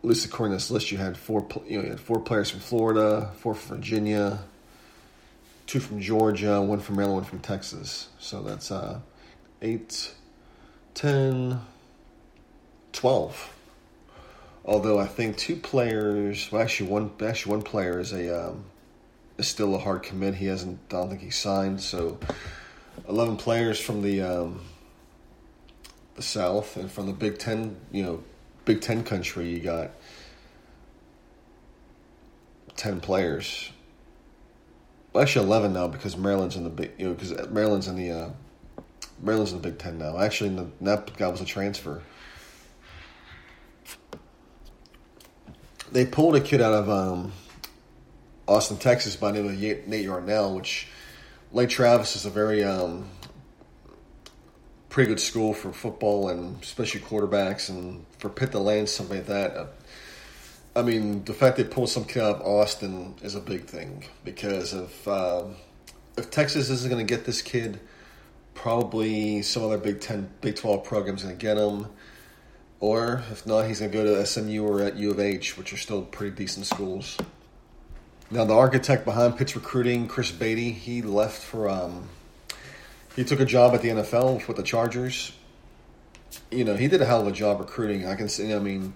least 0.00 0.24
according 0.24 0.52
to 0.52 0.56
this 0.56 0.70
list, 0.70 0.90
you 0.90 0.96
had 0.96 1.18
four 1.18 1.46
you 1.66 1.76
know 1.76 1.84
you 1.84 1.90
had 1.90 2.00
four 2.00 2.18
players 2.18 2.48
from 2.48 2.60
Florida, 2.60 3.32
four 3.36 3.54
from 3.54 3.76
Virginia, 3.76 4.38
two 5.66 5.78
from 5.78 6.00
Georgia, 6.00 6.62
one 6.62 6.80
from 6.80 6.96
Maryland, 6.96 7.16
one 7.16 7.24
from 7.24 7.40
Texas. 7.40 8.08
So 8.18 8.42
that's 8.42 8.70
uh, 8.70 9.00
eight, 9.60 10.14
10, 10.94 11.60
12. 12.94 13.52
Although 14.64 14.98
I 14.98 15.06
think 15.06 15.36
two 15.36 15.56
players, 15.56 16.50
well, 16.52 16.62
actually 16.62 16.90
one, 16.90 17.10
actually 17.20 17.50
one 17.50 17.62
player 17.62 17.98
is 17.98 18.12
a 18.12 18.48
um, 18.48 18.64
is 19.36 19.48
still 19.48 19.74
a 19.74 19.78
hard 19.78 20.04
commit. 20.04 20.36
He 20.36 20.46
hasn't, 20.46 20.78
I 20.90 20.92
don't 20.92 21.08
think 21.08 21.20
he 21.20 21.30
signed. 21.30 21.80
So, 21.80 22.18
eleven 23.08 23.36
players 23.36 23.80
from 23.80 24.02
the 24.02 24.22
um, 24.22 24.60
the 26.14 26.22
South 26.22 26.76
and 26.76 26.90
from 26.90 27.06
the 27.06 27.12
Big 27.12 27.38
Ten, 27.38 27.76
you 27.90 28.04
know, 28.04 28.22
Big 28.64 28.80
Ten 28.80 29.02
country. 29.02 29.48
You 29.48 29.58
got 29.58 29.90
ten 32.76 33.00
players. 33.00 33.70
Well, 35.12 35.22
actually, 35.22 35.46
eleven 35.46 35.72
now 35.72 35.88
because 35.88 36.16
Maryland's 36.16 36.54
in 36.54 36.62
the 36.62 36.70
big, 36.70 36.92
you 36.98 37.08
know, 37.08 37.14
because 37.14 37.48
Maryland's 37.50 37.88
in 37.88 37.96
the 37.96 38.12
uh, 38.12 38.30
Maryland's 39.20 39.52
in 39.52 39.60
the 39.60 39.68
Big 39.68 39.80
Ten 39.80 39.98
now. 39.98 40.18
Actually, 40.20 40.50
the, 40.50 40.68
that 40.82 41.16
guy 41.16 41.26
was 41.26 41.40
a 41.40 41.44
transfer. 41.44 42.00
They 45.92 46.06
pulled 46.06 46.36
a 46.36 46.40
kid 46.40 46.62
out 46.62 46.72
of 46.72 46.88
um, 46.88 47.32
Austin, 48.48 48.78
Texas, 48.78 49.14
by 49.14 49.30
the 49.30 49.42
name 49.42 49.52
of 49.52 49.88
Nate 49.88 50.04
Yarnell, 50.04 50.56
which 50.56 50.88
Lake 51.52 51.68
Travis 51.68 52.16
is 52.16 52.24
a 52.24 52.30
very 52.30 52.64
um, 52.64 53.10
pretty 54.88 55.08
good 55.08 55.20
school 55.20 55.52
for 55.52 55.70
football 55.70 56.30
and 56.30 56.62
especially 56.62 57.00
quarterbacks, 57.00 57.68
and 57.68 58.06
for 58.18 58.30
Pitt 58.30 58.52
the 58.52 58.58
land 58.58 58.88
something 58.88 59.18
like 59.18 59.26
that. 59.26 59.54
Uh, 59.54 59.66
I 60.74 60.80
mean, 60.80 61.24
the 61.24 61.34
fact 61.34 61.58
they 61.58 61.64
pulled 61.64 61.90
some 61.90 62.06
kid 62.06 62.22
out 62.22 62.36
of 62.36 62.40
Austin 62.40 63.14
is 63.22 63.34
a 63.34 63.40
big 63.40 63.64
thing 63.66 64.06
because 64.24 64.72
if 64.72 65.06
um, 65.06 65.56
if 66.16 66.30
Texas 66.30 66.70
isn't 66.70 66.90
going 66.90 67.06
to 67.06 67.14
get 67.14 67.26
this 67.26 67.42
kid, 67.42 67.80
probably 68.54 69.42
some 69.42 69.64
other 69.64 69.76
Big 69.76 70.00
Ten, 70.00 70.30
Big 70.40 70.56
Twelve 70.56 70.84
programs 70.84 71.22
going 71.22 71.36
to 71.36 71.40
get 71.40 71.58
him. 71.58 71.86
Or 72.82 73.22
if 73.30 73.46
not, 73.46 73.68
he's 73.68 73.78
going 73.78 73.92
to 73.92 73.96
go 73.96 74.04
to 74.04 74.26
SMU 74.26 74.66
or 74.66 74.82
at 74.82 74.96
U 74.96 75.12
of 75.12 75.20
H, 75.20 75.56
which 75.56 75.72
are 75.72 75.76
still 75.76 76.02
pretty 76.02 76.34
decent 76.34 76.66
schools. 76.66 77.16
Now, 78.28 78.44
the 78.44 78.54
architect 78.54 79.04
behind 79.04 79.38
Pitt's 79.38 79.54
recruiting, 79.54 80.08
Chris 80.08 80.32
Beatty, 80.32 80.72
he 80.72 81.00
left 81.00 81.40
for. 81.40 81.68
Um, 81.68 82.08
he 83.14 83.22
took 83.22 83.38
a 83.38 83.44
job 83.44 83.72
at 83.74 83.82
the 83.82 83.90
NFL 83.90 84.48
with 84.48 84.56
the 84.56 84.64
Chargers. 84.64 85.32
You 86.50 86.64
know, 86.64 86.74
he 86.74 86.88
did 86.88 87.00
a 87.00 87.04
hell 87.04 87.20
of 87.20 87.28
a 87.28 87.32
job 87.32 87.60
recruiting. 87.60 88.04
I 88.04 88.16
can 88.16 88.28
see. 88.28 88.52
I 88.52 88.58
mean, 88.58 88.94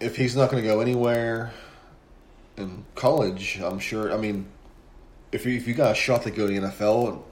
if 0.00 0.16
he's 0.16 0.34
not 0.34 0.50
going 0.50 0.60
to 0.60 0.68
go 0.68 0.80
anywhere 0.80 1.52
in 2.56 2.84
college, 2.96 3.60
I'm 3.62 3.78
sure. 3.78 4.12
I 4.12 4.16
mean, 4.16 4.46
if 5.30 5.46
you, 5.46 5.54
if 5.54 5.68
you 5.68 5.74
got 5.74 5.92
a 5.92 5.94
shot 5.94 6.24
to 6.24 6.32
go 6.32 6.48
to 6.48 6.52
the 6.52 6.66
NFL 6.66 7.22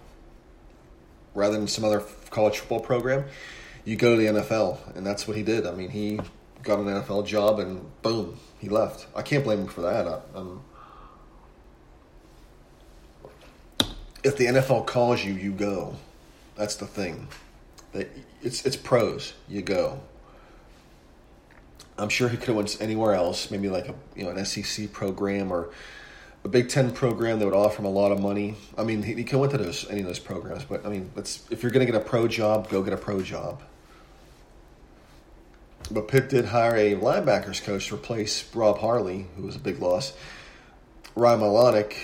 rather 1.34 1.58
than 1.58 1.66
some 1.66 1.84
other 1.84 2.04
college 2.30 2.58
football 2.58 2.78
program, 2.78 3.24
you 3.88 3.96
go 3.96 4.14
to 4.14 4.20
the 4.20 4.40
NFL, 4.40 4.96
and 4.96 5.06
that's 5.06 5.26
what 5.26 5.34
he 5.34 5.42
did. 5.42 5.66
I 5.66 5.72
mean, 5.72 5.88
he 5.88 6.20
got 6.62 6.78
an 6.78 6.84
NFL 6.84 7.26
job, 7.26 7.58
and 7.58 7.90
boom, 8.02 8.38
he 8.58 8.68
left. 8.68 9.06
I 9.16 9.22
can't 9.22 9.42
blame 9.42 9.60
him 9.60 9.66
for 9.66 9.80
that. 9.80 10.06
I, 10.06 10.20
um, 10.34 10.62
if 14.22 14.36
the 14.36 14.44
NFL 14.44 14.86
calls 14.86 15.24
you, 15.24 15.32
you 15.32 15.52
go. 15.52 15.96
That's 16.54 16.76
the 16.76 16.86
thing. 16.86 17.28
It's 18.42 18.66
it's 18.66 18.76
pros. 18.76 19.32
You 19.48 19.62
go. 19.62 20.00
I'm 21.96 22.10
sure 22.10 22.28
he 22.28 22.36
could 22.36 22.48
have 22.48 22.56
went 22.56 22.76
anywhere 22.82 23.14
else, 23.14 23.50
maybe 23.50 23.70
like 23.70 23.88
a 23.88 23.94
you 24.14 24.24
know 24.24 24.30
an 24.30 24.44
SEC 24.44 24.92
program 24.92 25.50
or 25.50 25.70
a 26.44 26.48
Big 26.48 26.68
Ten 26.68 26.90
program 26.90 27.38
that 27.38 27.46
would 27.46 27.54
offer 27.54 27.80
him 27.80 27.86
a 27.86 27.90
lot 27.90 28.12
of 28.12 28.20
money. 28.20 28.54
I 28.76 28.84
mean, 28.84 29.02
he, 29.02 29.14
he 29.14 29.24
could 29.24 29.32
have 29.32 29.40
went 29.40 29.52
to 29.52 29.58
those 29.58 29.88
any 29.88 30.00
of 30.00 30.06
those 30.06 30.18
programs, 30.18 30.64
but 30.64 30.84
I 30.84 30.90
mean, 30.90 31.10
if 31.16 31.62
you're 31.62 31.72
going 31.72 31.86
to 31.86 31.90
get 31.90 31.98
a 31.98 32.04
pro 32.04 32.28
job, 32.28 32.68
go 32.68 32.82
get 32.82 32.92
a 32.92 32.98
pro 32.98 33.22
job. 33.22 33.62
But 35.90 36.08
Pitt 36.08 36.28
did 36.28 36.44
hire 36.44 36.76
a 36.76 36.94
linebackers 36.96 37.62
coach 37.62 37.88
to 37.88 37.94
replace 37.94 38.54
Rob 38.54 38.78
Harley, 38.78 39.26
who 39.36 39.42
was 39.42 39.56
a 39.56 39.60
big 39.60 39.80
loss. 39.80 40.12
Ryan 41.14 41.40
Malenek, 41.40 41.94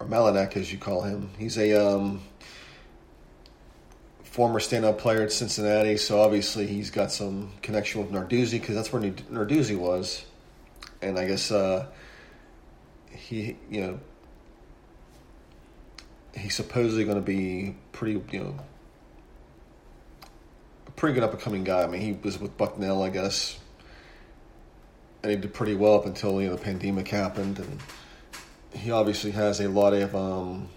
or 0.00 0.06
Malenek 0.06 0.56
as 0.56 0.72
you 0.72 0.78
call 0.78 1.02
him, 1.02 1.30
he's 1.38 1.58
a 1.58 1.74
um, 1.74 2.22
former 4.22 4.58
stand-up 4.58 4.98
player 4.98 5.22
at 5.22 5.32
Cincinnati, 5.32 5.96
so 5.96 6.20
obviously 6.20 6.66
he's 6.66 6.90
got 6.90 7.12
some 7.12 7.52
connection 7.62 8.00
with 8.00 8.10
Narduzzi 8.10 8.52
because 8.52 8.74
that's 8.74 8.92
where 8.92 9.02
Narduzzi 9.02 9.78
was, 9.78 10.24
and 11.02 11.18
I 11.18 11.26
guess 11.26 11.52
uh, 11.52 11.86
he, 13.10 13.56
you 13.70 13.80
know, 13.82 14.00
he's 16.36 16.54
supposedly 16.54 17.04
going 17.04 17.16
to 17.16 17.22
be 17.22 17.76
pretty, 17.92 18.20
you 18.32 18.40
know, 18.40 18.58
pretty 20.96 21.14
good 21.14 21.22
up 21.22 21.32
and 21.32 21.40
coming 21.40 21.64
guy. 21.64 21.82
I 21.82 21.86
mean, 21.86 22.00
he 22.00 22.12
was 22.12 22.38
with 22.38 22.56
Bucknell, 22.56 23.02
I 23.02 23.10
guess, 23.10 23.58
and 25.22 25.30
he 25.30 25.36
did 25.38 25.54
pretty 25.54 25.74
well 25.74 25.94
up 25.94 26.06
until 26.06 26.40
you 26.40 26.48
know 26.48 26.56
the 26.56 26.62
pandemic 26.62 27.08
happened, 27.08 27.58
and 27.58 27.80
he 28.72 28.90
obviously 28.90 29.30
has 29.32 29.60
a 29.60 29.68
lot 29.68 29.92
of 29.92 30.14
um, 30.14 30.68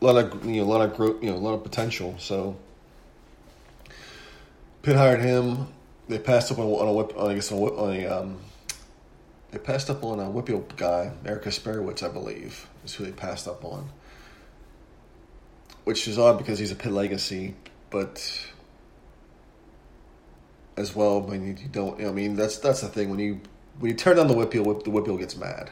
a 0.00 0.04
lot 0.04 0.16
of 0.16 0.44
you 0.44 0.56
know 0.56 0.64
a 0.64 0.70
lot 0.70 0.80
of 0.82 0.96
growth, 0.96 1.22
you 1.22 1.30
know, 1.30 1.36
a 1.36 1.38
lot 1.38 1.54
of 1.54 1.62
potential. 1.62 2.14
So 2.18 2.56
Pitt 4.82 4.96
hired 4.96 5.20
him. 5.20 5.68
They 6.08 6.18
passed 6.18 6.52
up 6.52 6.58
on, 6.58 6.66
on 6.66 6.88
a 6.88 6.92
whip, 6.92 7.12
on, 7.16 7.30
I 7.30 7.34
guess 7.34 7.50
on 7.50 7.58
a, 7.58 7.64
on 7.64 7.96
a 7.96 8.06
um, 8.06 8.38
they 9.50 9.58
passed 9.58 9.88
up 9.88 10.02
on 10.02 10.18
a 10.18 10.24
WPIAL 10.24 10.76
guy, 10.76 11.12
Eric 11.24 11.44
Asperowitz, 11.44 12.02
I 12.02 12.08
believe, 12.08 12.66
is 12.84 12.94
who 12.94 13.04
they 13.04 13.12
passed 13.12 13.46
up 13.46 13.64
on. 13.64 13.88
Which 15.84 16.08
is 16.08 16.18
odd 16.18 16.38
because 16.38 16.58
he's 16.58 16.72
a 16.72 16.74
Pitt 16.74 16.90
legacy, 16.90 17.54
but 17.90 18.50
as 20.76 20.94
well 20.94 21.20
when 21.20 21.46
you, 21.46 21.68
don't. 21.70 22.04
I 22.04 22.10
mean, 22.10 22.36
that's 22.36 22.58
that's 22.58 22.80
the 22.80 22.88
thing 22.88 23.10
when 23.10 23.18
you 23.18 23.40
when 23.78 23.90
you 23.90 23.96
turn 23.96 24.16
down 24.16 24.28
the 24.28 24.34
WPIAL, 24.34 24.84
the 24.84 24.90
WPIAL 24.90 25.18
gets 25.18 25.36
mad. 25.36 25.70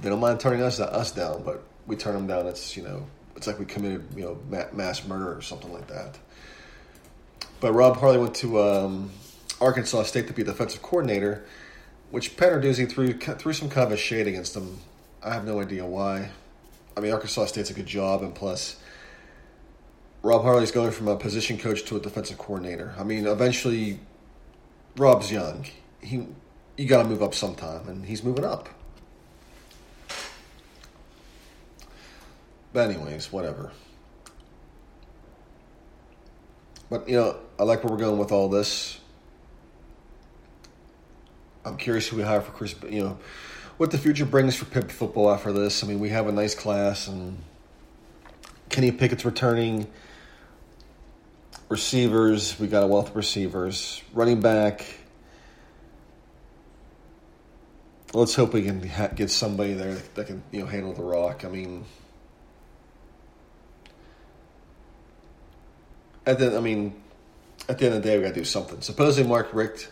They 0.00 0.08
don't 0.08 0.20
mind 0.20 0.40
turning 0.40 0.62
us 0.62 0.80
us 0.80 1.12
down, 1.12 1.42
but 1.44 1.62
we 1.86 1.96
turn 1.96 2.14
them 2.14 2.26
down. 2.26 2.46
It's 2.46 2.76
you 2.76 2.82
know 2.82 3.06
it's 3.36 3.46
like 3.46 3.58
we 3.58 3.64
committed 3.64 4.04
you 4.16 4.24
know 4.24 4.66
mass 4.72 5.06
murder 5.06 5.36
or 5.36 5.42
something 5.42 5.72
like 5.72 5.86
that. 5.88 6.18
But 7.60 7.72
Rob 7.74 7.96
Harley 7.96 8.18
went 8.18 8.34
to 8.36 8.60
um, 8.60 9.10
Arkansas 9.60 10.04
State 10.04 10.26
to 10.26 10.32
be 10.32 10.42
defensive 10.42 10.82
coordinator, 10.82 11.44
which 12.10 12.36
Pat 12.36 12.52
Narduzzi 12.52 12.90
threw 12.90 13.12
threw 13.12 13.52
some 13.52 13.68
kind 13.68 13.86
of 13.86 13.92
a 13.92 13.96
shade 13.96 14.26
against 14.26 14.56
him. 14.56 14.78
I 15.22 15.34
have 15.34 15.44
no 15.44 15.60
idea 15.60 15.86
why. 15.86 16.30
I 16.96 17.00
mean, 17.00 17.12
Arkansas 17.12 17.46
State's 17.46 17.70
a 17.70 17.74
good 17.74 17.86
job, 17.86 18.22
and 18.22 18.34
plus, 18.34 18.76
Rob 20.22 20.42
Harley's 20.42 20.70
going 20.70 20.92
from 20.92 21.08
a 21.08 21.16
position 21.16 21.58
coach 21.58 21.84
to 21.84 21.96
a 21.96 22.00
defensive 22.00 22.38
coordinator. 22.38 22.94
I 22.96 23.02
mean, 23.02 23.26
eventually, 23.26 23.98
Rob's 24.96 25.32
young. 25.32 25.66
He, 26.00 26.26
you 26.76 26.86
got 26.86 27.02
to 27.02 27.08
move 27.08 27.22
up 27.22 27.34
sometime, 27.34 27.88
and 27.88 28.06
he's 28.06 28.22
moving 28.22 28.44
up. 28.44 28.68
But 32.72 32.90
anyways, 32.90 33.32
whatever. 33.32 33.72
But 36.88 37.08
you 37.08 37.16
know, 37.16 37.36
I 37.58 37.64
like 37.64 37.82
where 37.82 37.92
we're 37.92 37.98
going 37.98 38.18
with 38.18 38.32
all 38.32 38.48
this. 38.48 38.98
I'm 41.64 41.76
curious 41.76 42.08
who 42.08 42.16
we 42.16 42.22
hire 42.22 42.40
for 42.40 42.52
Chris. 42.52 42.74
You 42.88 43.04
know, 43.04 43.18
what 43.76 43.90
the 43.90 43.98
future 43.98 44.24
brings 44.24 44.54
for 44.54 44.66
Pitt 44.66 44.90
football 44.92 45.30
after 45.30 45.52
this. 45.52 45.82
I 45.82 45.86
mean, 45.86 46.00
we 46.00 46.10
have 46.10 46.28
a 46.28 46.32
nice 46.32 46.54
class, 46.54 47.08
and 47.08 47.38
Kenny 48.68 48.92
Pickett's 48.92 49.24
returning 49.24 49.86
receivers, 51.72 52.60
we 52.60 52.66
got 52.68 52.84
a 52.84 52.86
wealth 52.86 53.08
of 53.08 53.16
receivers. 53.16 54.02
Running 54.12 54.40
back, 54.40 54.84
let's 58.12 58.34
hope 58.34 58.52
we 58.52 58.62
can 58.62 58.86
ha- 58.86 59.08
get 59.08 59.30
somebody 59.30 59.72
there 59.72 59.94
that 60.14 60.26
can 60.26 60.42
you 60.52 60.60
know 60.60 60.66
handle 60.66 60.92
the 60.92 61.02
rock. 61.02 61.46
I 61.46 61.48
mean, 61.48 61.84
at 66.26 66.38
the 66.38 66.56
I 66.56 66.60
mean, 66.60 67.02
at 67.68 67.78
the 67.78 67.86
end 67.86 67.94
of 67.94 68.02
the 68.02 68.08
day, 68.08 68.18
we 68.18 68.22
got 68.22 68.34
to 68.34 68.34
do 68.34 68.44
something. 68.44 68.82
Supposedly, 68.82 69.28
Mark 69.28 69.48
Richt 69.54 69.88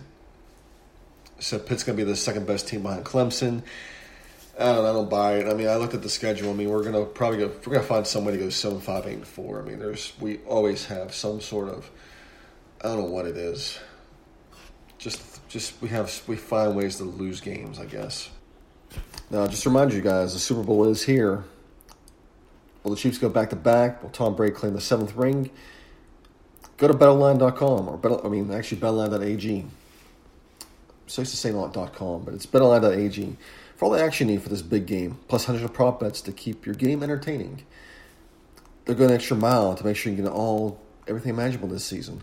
said 1.38 1.66
Pitt's 1.66 1.82
going 1.82 1.96
to 1.96 2.04
be 2.04 2.08
the 2.08 2.14
second 2.14 2.46
best 2.46 2.68
team 2.68 2.82
behind 2.82 3.06
Clemson. 3.06 3.62
I 4.60 4.74
don't, 4.74 4.84
I 4.84 4.92
don't 4.92 5.08
buy 5.08 5.38
it. 5.38 5.48
I 5.48 5.54
mean, 5.54 5.68
I 5.68 5.76
looked 5.76 5.94
at 5.94 6.02
the 6.02 6.10
schedule. 6.10 6.50
I 6.50 6.52
mean, 6.52 6.68
we're 6.68 6.84
gonna 6.84 7.06
probably 7.06 7.38
go. 7.38 7.50
We're 7.64 7.72
gonna 7.72 7.82
find 7.82 8.06
some 8.06 8.26
way 8.26 8.32
to 8.32 8.38
go 8.38 8.50
seven, 8.50 8.78
five, 8.78 9.06
eight, 9.06 9.14
and 9.14 9.26
four. 9.26 9.62
I 9.62 9.64
mean, 9.64 9.78
there's 9.78 10.12
we 10.20 10.38
always 10.40 10.84
have 10.86 11.14
some 11.14 11.40
sort 11.40 11.70
of. 11.70 11.90
I 12.82 12.88
don't 12.88 12.98
know 12.98 13.04
what 13.06 13.26
it 13.26 13.38
is. 13.38 13.78
Just, 14.98 15.48
just 15.48 15.80
we 15.80 15.88
have 15.88 16.12
we 16.26 16.36
find 16.36 16.76
ways 16.76 16.96
to 16.96 17.04
lose 17.04 17.40
games. 17.40 17.78
I 17.78 17.86
guess. 17.86 18.28
Now, 19.30 19.46
just 19.46 19.64
remind 19.64 19.94
you 19.94 20.02
guys, 20.02 20.34
the 20.34 20.38
Super 20.38 20.62
Bowl 20.62 20.86
is 20.88 21.04
here. 21.04 21.44
Will 22.82 22.90
the 22.90 22.98
Chiefs 22.98 23.16
go 23.16 23.30
back 23.30 23.48
to 23.50 23.56
back? 23.56 24.02
Will 24.02 24.10
Tom 24.10 24.36
Brady 24.36 24.54
claim 24.54 24.74
the 24.74 24.80
seventh 24.80 25.14
ring? 25.14 25.48
Go 26.76 26.88
to 26.88 26.94
BetOnline.com 26.94 27.88
or 27.88 27.96
Bet, 27.96 28.24
I 28.24 28.28
mean, 28.28 28.50
actually 28.50 28.80
BetOnline.ag. 28.80 29.66
So 31.06 31.20
I 31.20 31.22
used 31.22 31.32
to 31.32 31.36
say 31.36 31.52
not.com, 31.52 32.24
but 32.24 32.34
it's 32.34 32.46
BetOnline.ag 32.46 33.36
for 33.80 33.86
all 33.86 33.92
the 33.92 34.04
action 34.04 34.28
you 34.28 34.34
need 34.34 34.42
for 34.42 34.50
this 34.50 34.60
big 34.60 34.84
game, 34.84 35.18
plus 35.26 35.46
hundreds 35.46 35.64
of 35.64 35.72
prop 35.72 36.00
bets 36.00 36.20
to 36.20 36.32
keep 36.32 36.66
your 36.66 36.74
game 36.74 37.02
entertaining. 37.02 37.64
They're 38.84 38.94
going 38.94 39.08
an 39.08 39.16
extra 39.16 39.38
mile 39.38 39.74
to 39.74 39.82
make 39.82 39.96
sure 39.96 40.12
you 40.12 40.20
get 40.20 40.30
all 40.30 40.78
everything 41.08 41.30
imaginable 41.30 41.68
this 41.68 41.82
season. 41.82 42.22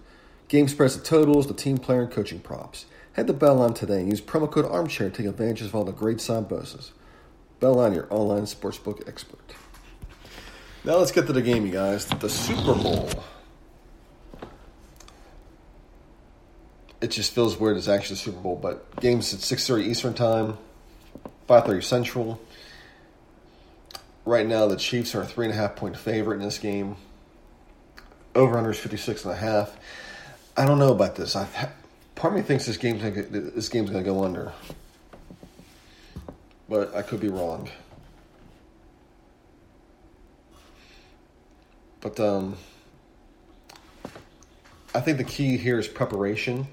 Game 0.49 0.67
spreads, 0.67 0.95
the 0.95 1.03
totals, 1.03 1.47
the 1.47 1.55
team 1.55 1.79
player, 1.79 2.01
and 2.01 2.11
coaching 2.11 2.41
props. 2.41 2.85
Head 3.13 3.25
to 3.25 3.33
BetOnline 3.33 3.73
today 3.73 4.01
and 4.01 4.11
use 4.11 4.21
promo 4.21 4.51
code 4.51 4.65
Armchair 4.65 5.09
to 5.09 5.17
take 5.17 5.25
advantage 5.25 5.63
of 5.63 5.73
all 5.73 5.83
the 5.83 5.91
great 5.91 6.21
side 6.21 6.47
bonuses. 6.47 6.91
BetOnline, 7.59 7.95
your 7.95 8.07
online 8.11 8.43
sportsbook 8.43 9.07
expert. 9.09 9.55
Now 10.83 10.97
let's 10.97 11.11
get 11.11 11.25
to 11.25 11.33
the 11.33 11.41
game, 11.41 11.65
you 11.65 11.71
guys. 11.71 12.05
The 12.05 12.29
Super 12.29 12.75
Bowl. 12.75 13.09
It 17.01 17.07
just 17.07 17.33
feels 17.33 17.59
weird. 17.59 17.77
It's 17.77 17.87
actually 17.87 18.13
the 18.13 18.21
Super 18.21 18.41
Bowl, 18.41 18.57
but 18.57 18.95
games 19.01 19.33
at 19.33 19.39
six 19.39 19.65
thirty 19.65 19.85
Eastern 19.85 20.13
time. 20.13 20.59
5:30 21.47 21.83
Central. 21.83 22.41
Right 24.25 24.45
now, 24.45 24.67
the 24.67 24.75
Chiefs 24.75 25.15
are 25.15 25.21
a 25.21 25.25
three 25.25 25.45
and 25.45 25.53
a 25.53 25.57
half 25.57 25.75
point 25.75 25.95
favorite 25.95 26.37
in 26.37 26.43
this 26.43 26.57
game. 26.57 26.97
Over 28.35 28.57
under 28.57 28.71
is 28.71 28.79
56 28.79 29.23
and 29.23 29.33
a 29.33 29.37
half. 29.37 29.75
I 30.57 30.65
don't 30.65 30.79
know 30.79 30.91
about 30.91 31.15
this. 31.15 31.35
I 31.35 31.47
part 32.15 32.33
of 32.33 32.39
me 32.39 32.43
thinks 32.43 32.65
this 32.65 32.77
game's 32.77 33.01
gonna, 33.01 33.21
this 33.21 33.69
game's 33.69 33.89
going 33.89 34.03
to 34.03 34.09
go 34.09 34.23
under, 34.23 34.51
but 36.67 36.93
I 36.95 37.03
could 37.03 37.19
be 37.19 37.29
wrong. 37.29 37.69
But 42.01 42.19
um, 42.19 42.57
I 44.93 44.99
think 44.99 45.17
the 45.17 45.23
key 45.23 45.57
here 45.57 45.79
is 45.79 45.87
preparation. 45.87 46.67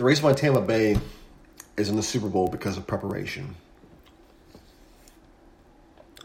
The 0.00 0.06
reason 0.06 0.24
why 0.24 0.32
Tampa 0.32 0.62
Bay 0.62 0.96
is 1.76 1.90
in 1.90 1.96
the 1.96 2.02
Super 2.02 2.30
Bowl 2.30 2.48
because 2.48 2.78
of 2.78 2.86
preparation. 2.86 3.54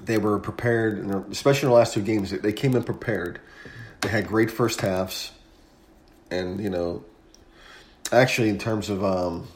They 0.02 0.18
were 0.18 0.40
prepared, 0.40 1.06
especially 1.30 1.66
in 1.66 1.72
the 1.72 1.76
last 1.76 1.94
two 1.94 2.02
games. 2.02 2.32
They 2.32 2.54
came 2.54 2.74
in 2.74 2.84
prepared. 2.84 3.42
They 4.00 4.08
had 4.08 4.28
great 4.28 4.50
first 4.50 4.80
halves, 4.80 5.34
and 6.32 6.62
you 6.62 6.70
know, 6.70 7.04
actually, 8.14 8.48
in 8.48 8.60
terms 8.60 8.90
of 8.90 9.04
um, 9.04 9.50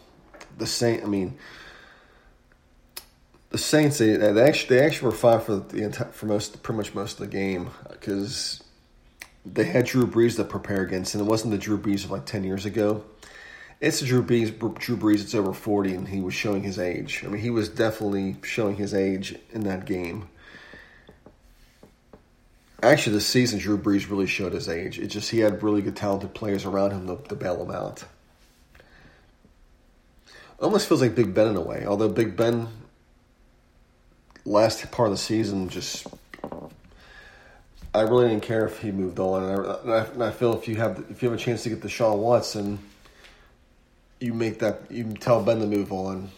the 0.58 0.68
Saint, 0.68 1.02
I 1.02 1.08
mean, 1.08 1.38
the 3.52 3.58
Saints 3.58 4.00
they, 4.00 4.18
they 4.18 4.42
actually 4.42 4.76
they 4.76 4.86
actually 4.86 5.06
were 5.06 5.16
fine 5.16 5.40
for 5.40 5.56
the 5.56 5.84
entire, 5.84 6.10
for 6.10 6.26
most 6.26 6.62
pretty 6.62 6.76
much 6.76 6.94
most 6.94 7.14
of 7.14 7.20
the 7.20 7.28
game 7.28 7.70
because 7.90 8.62
they 9.46 9.64
had 9.64 9.86
Drew 9.86 10.06
Brees 10.06 10.36
to 10.36 10.44
prepare 10.44 10.82
against, 10.82 11.16
and 11.16 11.22
it 11.22 11.26
wasn't 11.26 11.52
the 11.52 11.58
Drew 11.58 11.78
Brees 11.78 12.04
of 12.04 12.12
like 12.12 12.26
ten 12.26 12.44
years 12.44 12.66
ago 12.66 13.06
it's 13.82 14.02
Drew 14.02 14.24
Brees. 14.24 14.58
Drew 14.80 14.98
Brees. 14.98 15.22
It's 15.22 15.36
over 15.36 15.54
forty, 15.54 15.94
and 15.94 16.08
he 16.08 16.20
was 16.20 16.34
showing 16.34 16.64
his 16.64 16.78
age. 16.78 17.24
I 17.26 17.30
mean, 17.30 17.42
he 17.42 17.50
was 17.50 17.70
definitely 17.70 18.36
showing 18.44 18.76
his 18.76 18.94
age 18.94 19.36
in 19.52 19.62
that 19.62 19.86
game. 19.86 20.30
Actually, 22.82 23.14
this 23.14 23.28
season, 23.28 23.60
Drew 23.60 23.78
Brees 23.78 24.10
really 24.10 24.28
showed 24.28 24.54
his 24.54 24.70
age. 24.70 25.00
It 25.00 25.08
just 25.08 25.32
he 25.32 25.40
had 25.40 25.64
really 25.64 25.82
good, 25.82 25.96
talented 25.96 26.34
players 26.34 26.66
around 26.66 26.92
him 26.92 27.08
to, 27.08 27.28
to 27.30 27.36
bail 27.36 27.62
him 27.62 27.72
out. 27.72 28.04
Almost 30.62 30.88
feels 30.88 31.02
like 31.02 31.16
Big 31.16 31.34
Ben 31.34 31.48
in 31.48 31.56
a 31.56 31.62
way, 31.62 31.86
although 31.86 32.10
Big 32.10 32.36
Ben 32.36 32.68
last 34.46 34.92
part 34.92 35.08
of 35.08 35.14
the 35.14 35.18
season 35.18 35.70
just 35.70 36.08
I 37.94 38.02
really 38.02 38.30
didn't 38.30 38.44
care 38.44 38.66
if 38.66 38.80
he 38.80 38.92
moved 38.92 39.20
on, 39.20 39.44
and 39.44 39.92
I, 39.92 40.06
and 40.06 40.24
I, 40.24 40.32
feel 40.32 40.54
if 40.54 40.68
you 40.68 40.76
have 40.76 41.04
if 41.10 41.24
you 41.24 41.30
have 41.30 41.40
a 41.40 41.42
chance 41.42 41.64
to 41.64 41.70
get 41.70 41.82
the 41.82 41.88
Deshaun 41.88 42.18
Watson 42.18 42.80
you 44.20 44.34
make 44.34 44.60
that 44.60 44.82
you 44.90 45.06
tell 45.14 45.42
Ben 45.44 45.60
to 45.60 45.68
move 45.68 45.92
on 45.92 46.30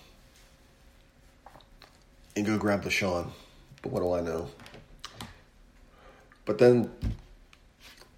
and 2.35 2.45
go 2.45 2.57
grab 2.57 2.83
Deshaun. 2.83 3.31
But 3.81 3.91
what 3.91 4.01
do 4.01 4.13
I 4.13 4.21
know? 4.21 4.49
But 6.45 6.57
then 6.59 6.91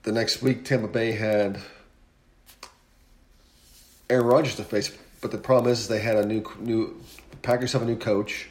the 0.03 0.11
next 0.11 0.41
week, 0.41 0.65
Tampa 0.65 0.87
Bay 0.87 1.13
had 1.13 1.59
Aaron 4.09 4.25
Rodgers 4.25 4.55
to 4.57 4.63
face. 4.63 4.95
But 5.21 5.31
the 5.31 5.37
problem 5.37 5.71
is, 5.71 5.81
is 5.81 5.87
they 5.87 5.99
had 5.99 6.17
a 6.17 6.25
new 6.25 6.43
new 6.59 7.01
the 7.31 7.37
Packers 7.37 7.71
have 7.73 7.81
a 7.81 7.85
new 7.85 7.95
coach, 7.95 8.49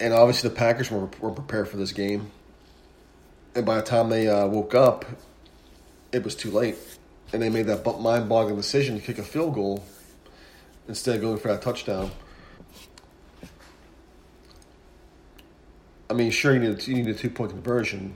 and 0.00 0.12
obviously 0.12 0.48
the 0.48 0.56
Packers 0.56 0.90
were 0.90 1.08
were 1.20 1.30
prepared 1.30 1.68
for 1.68 1.76
this 1.76 1.92
game. 1.92 2.30
And 3.54 3.64
by 3.64 3.76
the 3.76 3.82
time 3.82 4.08
they 4.08 4.28
uh, 4.28 4.46
woke 4.46 4.74
up, 4.74 5.04
it 6.10 6.24
was 6.24 6.34
too 6.34 6.50
late 6.50 6.76
and 7.32 7.40
they 7.40 7.48
made 7.48 7.66
that 7.66 7.84
mind-boggling 8.00 8.56
decision 8.56 8.98
to 8.98 9.04
kick 9.04 9.18
a 9.18 9.22
field 9.22 9.54
goal 9.54 9.84
instead 10.88 11.16
of 11.16 11.22
going 11.22 11.38
for 11.38 11.48
that 11.48 11.62
touchdown. 11.62 12.10
I 16.10 16.14
mean, 16.14 16.30
sure, 16.30 16.52
you 16.52 16.60
need 16.60 16.86
you 16.86 16.94
need 16.96 17.08
a 17.08 17.14
two-point 17.14 17.52
conversion, 17.52 18.14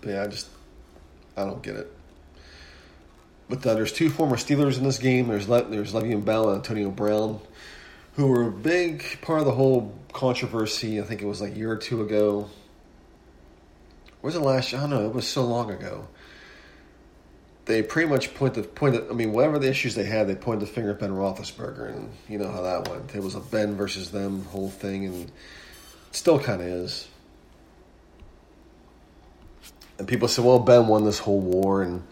but 0.00 0.10
yeah, 0.10 0.24
I 0.24 0.26
just 0.26 0.48
I 1.36 1.44
don't 1.44 1.62
get 1.62 1.76
it. 1.76 1.92
But 3.48 3.64
uh, 3.64 3.74
there's 3.74 3.92
two 3.92 4.10
former 4.10 4.36
Steelers 4.36 4.78
in 4.78 4.84
this 4.84 4.98
game. 4.98 5.28
There's 5.28 5.48
Le- 5.48 5.68
there's 5.68 5.92
Le'Veon 5.92 6.24
Bell 6.24 6.48
and 6.48 6.56
Antonio 6.56 6.90
Brown, 6.90 7.40
who 8.14 8.26
were 8.26 8.48
a 8.48 8.50
big 8.50 9.04
part 9.22 9.38
of 9.38 9.46
the 9.46 9.52
whole 9.52 9.94
controversy. 10.12 11.00
I 11.00 11.04
think 11.04 11.22
it 11.22 11.26
was 11.26 11.40
like 11.40 11.52
a 11.52 11.56
year 11.56 11.70
or 11.70 11.76
two 11.76 12.02
ago. 12.02 12.50
Was 14.20 14.34
it 14.34 14.40
last? 14.40 14.74
I 14.74 14.80
don't 14.80 14.90
know. 14.90 15.06
It 15.06 15.14
was 15.14 15.28
so 15.28 15.44
long 15.44 15.70
ago 15.70 16.08
they 17.68 17.82
pretty 17.82 18.08
much 18.08 18.34
point 18.34 18.54
the 18.54 18.62
point. 18.62 18.96
I 19.10 19.12
mean, 19.12 19.32
whatever 19.32 19.58
the 19.58 19.68
issues 19.68 19.94
they 19.94 20.04
had, 20.04 20.26
they 20.26 20.34
pointed 20.34 20.66
the 20.66 20.72
finger 20.72 20.90
at 20.90 20.98
Ben 20.98 21.10
Roethlisberger, 21.10 21.94
and 21.94 22.10
you 22.28 22.38
know 22.38 22.50
how 22.50 22.62
that 22.62 22.88
went. 22.88 23.14
It 23.14 23.22
was 23.22 23.34
a 23.34 23.40
Ben 23.40 23.76
versus 23.76 24.10
them 24.10 24.44
whole 24.46 24.70
thing, 24.70 25.04
and 25.04 25.30
still 26.10 26.40
kind 26.40 26.62
of 26.62 26.66
is. 26.66 27.06
And 29.98 30.08
people 30.08 30.28
say, 30.28 30.42
"Well, 30.42 30.58
Ben 30.58 30.86
won 30.88 31.04
this 31.04 31.18
whole 31.18 31.40
war," 31.40 31.82
and 31.82 32.02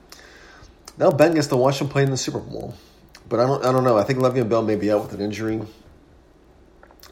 now 0.98 1.10
Ben 1.10 1.34
gets 1.34 1.48
to 1.48 1.56
watch 1.56 1.80
him 1.80 1.88
play 1.88 2.02
in 2.02 2.10
the 2.10 2.18
Super 2.18 2.38
Bowl. 2.38 2.74
But 3.28 3.40
I 3.40 3.46
don't, 3.46 3.64
I 3.64 3.72
don't 3.72 3.82
know. 3.82 3.96
I 3.96 4.04
think 4.04 4.20
Le'Veon 4.20 4.48
Bell 4.48 4.62
may 4.62 4.76
be 4.76 4.92
out 4.92 5.02
with 5.02 5.14
an 5.14 5.20
injury. 5.20 5.60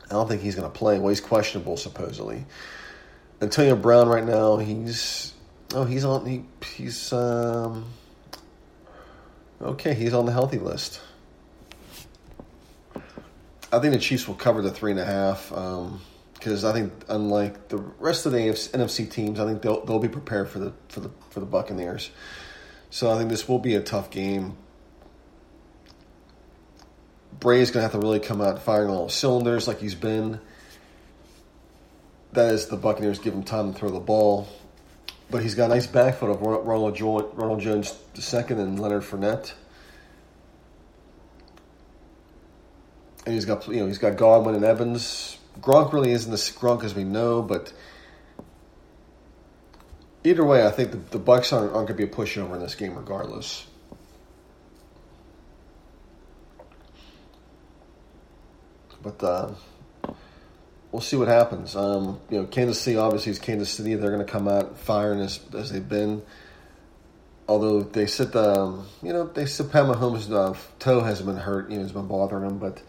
I 0.04 0.09
don't 0.11 0.28
think 0.28 0.42
he's 0.42 0.54
going 0.54 0.70
to 0.70 0.78
play. 0.78 0.98
Well, 0.98 1.09
he's 1.09 1.20
questionable 1.20 1.76
supposedly. 1.76 2.44
Antonio 3.40 3.74
Brown 3.74 4.07
right 4.09 4.24
now, 4.24 4.59
he's 4.59 5.33
oh, 5.74 5.85
he's 5.85 6.04
on. 6.04 6.26
He, 6.26 6.44
he's 6.76 7.11
um 7.12 7.87
Okay, 9.64 9.94
he's 9.94 10.12
on 10.12 10.27
the 10.27 10.33
healthy 10.33 10.59
list. 10.59 11.00
I 13.72 13.79
think 13.79 13.94
the 13.94 13.98
Chiefs 13.98 14.29
will 14.29 14.35
cover 14.35 14.61
the 14.61 14.70
three 14.70 14.90
and 14.90 15.00
a 15.00 15.07
half 15.07 15.48
because 15.48 16.64
um, 16.64 16.70
I 16.70 16.72
think 16.74 16.92
unlike 17.09 17.68
the 17.68 17.79
rest 17.79 18.27
of 18.27 18.33
the 18.33 18.38
NFC 18.38 19.11
teams, 19.11 19.40
I 19.40 19.46
think 19.46 19.62
they'll 19.62 19.83
they'll 19.87 19.98
be 19.98 20.09
prepared 20.09 20.50
for 20.50 20.59
the 20.59 20.74
for 20.88 21.00
the 21.00 21.11
for 21.31 21.40
the 21.40 21.46
Buccaneers. 21.46 22.11
So 22.90 23.11
I 23.11 23.16
think 23.16 23.31
this 23.31 23.48
will 23.48 23.59
be 23.59 23.74
a 23.74 23.81
tough 23.81 24.11
game. 24.11 24.59
Brady's 27.40 27.70
gonna 27.70 27.85
have 27.85 27.92
to 27.92 27.98
really 27.98 28.20
come 28.20 28.42
out 28.42 28.62
firing 28.62 28.90
all 28.90 29.09
cylinders 29.09 29.66
like 29.66 29.81
he's 29.81 29.94
been. 29.94 30.40
That 32.33 32.53
is 32.53 32.66
the 32.66 32.77
Buccaneers 32.77 33.18
give 33.18 33.33
him 33.33 33.44
time 33.44 33.72
to 33.72 33.79
throw 33.79 33.88
the 33.88 33.98
ball. 33.98 34.46
But 35.35 35.42
he's 35.42 35.57
got 35.57 35.64
a 35.64 35.75
nice 35.75 35.88
backfoot 35.88 36.31
of 36.31 36.42
Ronald, 36.42 36.94
jo- 36.94 37.29
Ronald 37.35 37.59
Jones 37.59 37.92
II 38.16 38.57
and 38.57 38.79
Leonard 38.79 39.03
Fournette. 39.03 39.53
And 43.27 43.35
he's 43.35 43.44
got 43.44 43.66
you 43.66 43.81
know 43.81 43.88
he's 43.88 43.99
got 43.99 44.16
Godwin 44.16 44.55
and 44.55 44.64
Evans. 44.64 45.38
Gronk 45.61 45.92
really 45.92 46.12
isn't 46.12 46.31
the 46.31 46.37
Gronk 46.37 46.85
as 46.85 46.94
we 46.94 47.03
know, 47.03 47.42
but 47.42 47.73
either 50.23 50.44
way, 50.44 50.64
I 50.64 50.70
think 50.70 50.92
the, 50.92 50.99
the 50.99 51.18
Bucks 51.18 51.53
aren't, 51.53 51.73
aren't 51.73 51.88
going 51.88 51.99
to 51.99 52.07
be 52.07 52.12
a 52.12 52.14
pushover 52.14 52.55
in 52.55 52.61
this 52.61 52.77
game, 52.77 52.94
regardless. 52.94 53.66
But 59.03 59.20
uh, 59.20 59.55
we'll 60.94 61.00
see 61.00 61.16
what 61.16 61.26
happens. 61.26 61.74
Um, 61.74 62.20
you 62.30 62.38
know, 62.38 62.46
Kansas 62.46 62.80
City 62.80 62.96
obviously 62.96 63.33
is 63.33 63.40
Kansas 63.40 63.68
City. 63.68 63.96
They're 63.96 64.12
going 64.12 64.24
to 64.24 64.33
come 64.33 64.46
out 64.46 64.78
firing 64.78 65.18
as 65.18 65.40
as 65.52 65.72
they've 65.72 65.87
been. 65.87 66.22
Although 67.48 67.83
they 67.83 68.07
said 68.07 68.30
the, 68.30 68.61
um, 68.61 68.87
you 69.02 69.12
know, 69.12 69.26
they 69.26 69.44
said 69.44 69.72
Pat 69.72 69.87
Mahomes' 69.87 70.33
uh, 70.33 70.57
toe 70.78 71.00
hasn't 71.00 71.26
been 71.26 71.37
hurt, 71.37 71.68
you 71.68 71.76
know, 71.76 71.83
has 71.83 71.90
been 71.90 72.07
bothering 72.07 72.48
him, 72.48 72.59
but 72.59 72.80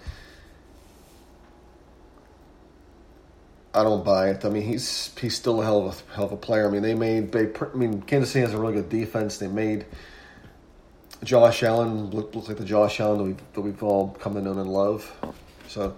I 3.74 3.82
don't 3.82 4.06
buy 4.06 4.30
it. 4.30 4.46
I 4.46 4.50
mean, 4.50 4.62
he's 4.62 5.12
he's 5.20 5.36
still 5.36 5.64
a 5.64 5.66
hell 5.66 5.88
of 5.88 6.04
a 6.08 6.14
hell 6.14 6.26
of 6.26 6.32
a 6.32 6.38
player. 6.38 6.68
I 6.68 6.70
mean, 6.70 6.84
they 6.84 6.94
made 6.94 7.32
they. 7.32 7.52
I 7.60 7.76
mean, 7.76 8.04
Kansas 8.04 8.30
City 8.30 8.46
has 8.46 8.54
a 8.54 8.60
really 8.60 8.74
good 8.74 8.90
defense. 8.90 9.40
They 9.40 9.48
made 9.48 9.84
Josh 11.24 11.64
Allen 11.64 12.12
look, 12.12 12.36
like 12.36 12.58
the 12.58 12.66
Josh 12.66 13.00
Allen 13.00 13.18
that 13.18 13.24
we've 13.24 13.54
that 13.54 13.62
we've 13.62 13.84
all 13.84 14.10
come 14.20 14.36
to 14.36 14.42
know 14.42 14.52
and 14.52 14.72
love. 14.72 15.12
So, 15.68 15.98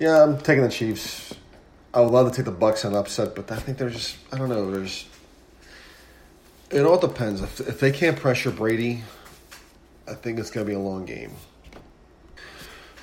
yeah, 0.00 0.20
I'm 0.20 0.40
taking 0.40 0.64
the 0.64 0.68
Chiefs. 0.68 1.32
I 1.94 2.00
would 2.00 2.10
love 2.10 2.28
to 2.28 2.36
take 2.36 2.44
the 2.44 2.50
Bucks 2.50 2.84
on 2.84 2.94
upset, 2.94 3.36
but 3.36 3.52
I 3.52 3.56
think 3.56 3.78
there's 3.78 3.94
just 3.94 4.16
I 4.32 4.36
don't 4.36 4.48
know. 4.48 4.68
There's 4.70 5.06
it 6.70 6.84
all 6.84 6.98
depends. 6.98 7.40
If 7.40 7.60
if 7.60 7.78
they 7.78 7.92
can't 7.92 8.16
pressure 8.16 8.50
Brady, 8.50 9.04
I 10.08 10.14
think 10.14 10.40
it's 10.40 10.50
going 10.50 10.66
to 10.66 10.70
be 10.70 10.74
a 10.74 10.80
long 10.80 11.04
game. 11.04 11.32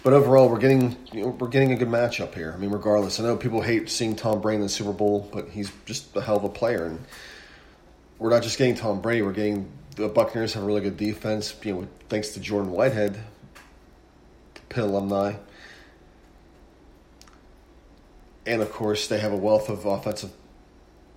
But 0.04 0.12
overall, 0.14 0.50
we're 0.50 0.60
getting 0.60 0.98
you 1.14 1.22
know, 1.22 1.28
we're 1.30 1.48
getting 1.48 1.72
a 1.72 1.78
good 1.78 1.88
matchup 1.88 2.34
here. 2.34 2.52
I 2.54 2.58
mean, 2.58 2.72
regardless, 2.72 3.20
I 3.20 3.24
know 3.24 3.38
people 3.38 3.62
hate 3.62 3.90
seeing 3.90 4.16
Tom 4.16 4.42
Brady 4.42 4.58
in 4.58 4.62
the 4.64 4.70
Super 4.70 4.92
Bowl, 4.92 5.30
but 5.32 5.48
he's 5.48 5.72
just 5.86 6.14
a 6.18 6.22
hell 6.22 6.36
of 6.36 6.44
a 6.44 6.50
player, 6.50 6.86
and 6.86 7.00
we're 8.20 8.32
not 8.32 8.44
just 8.44 8.58
getting 8.58 8.76
Tom 8.76 9.00
Brady. 9.00 9.22
We're 9.22 9.32
getting 9.32 9.72
the 9.96 10.10
Buccaneers 10.10 10.54
have 10.54 10.64
a 10.64 10.66
really 10.66 10.82
good 10.82 10.98
defense. 10.98 11.56
You 11.64 11.74
know, 11.74 11.88
thanks 12.10 12.30
to 12.30 12.42
Jordan 12.42 12.72
Whitehead, 12.72 13.18
Pitt 14.68 14.84
alumni, 14.84 15.36
and 18.46 18.62
of 18.62 18.72
course 18.72 19.08
they 19.08 19.20
have 19.20 19.32
a 19.32 19.38
wealth 19.38 19.70
of 19.70 19.86
offensive, 19.86 20.32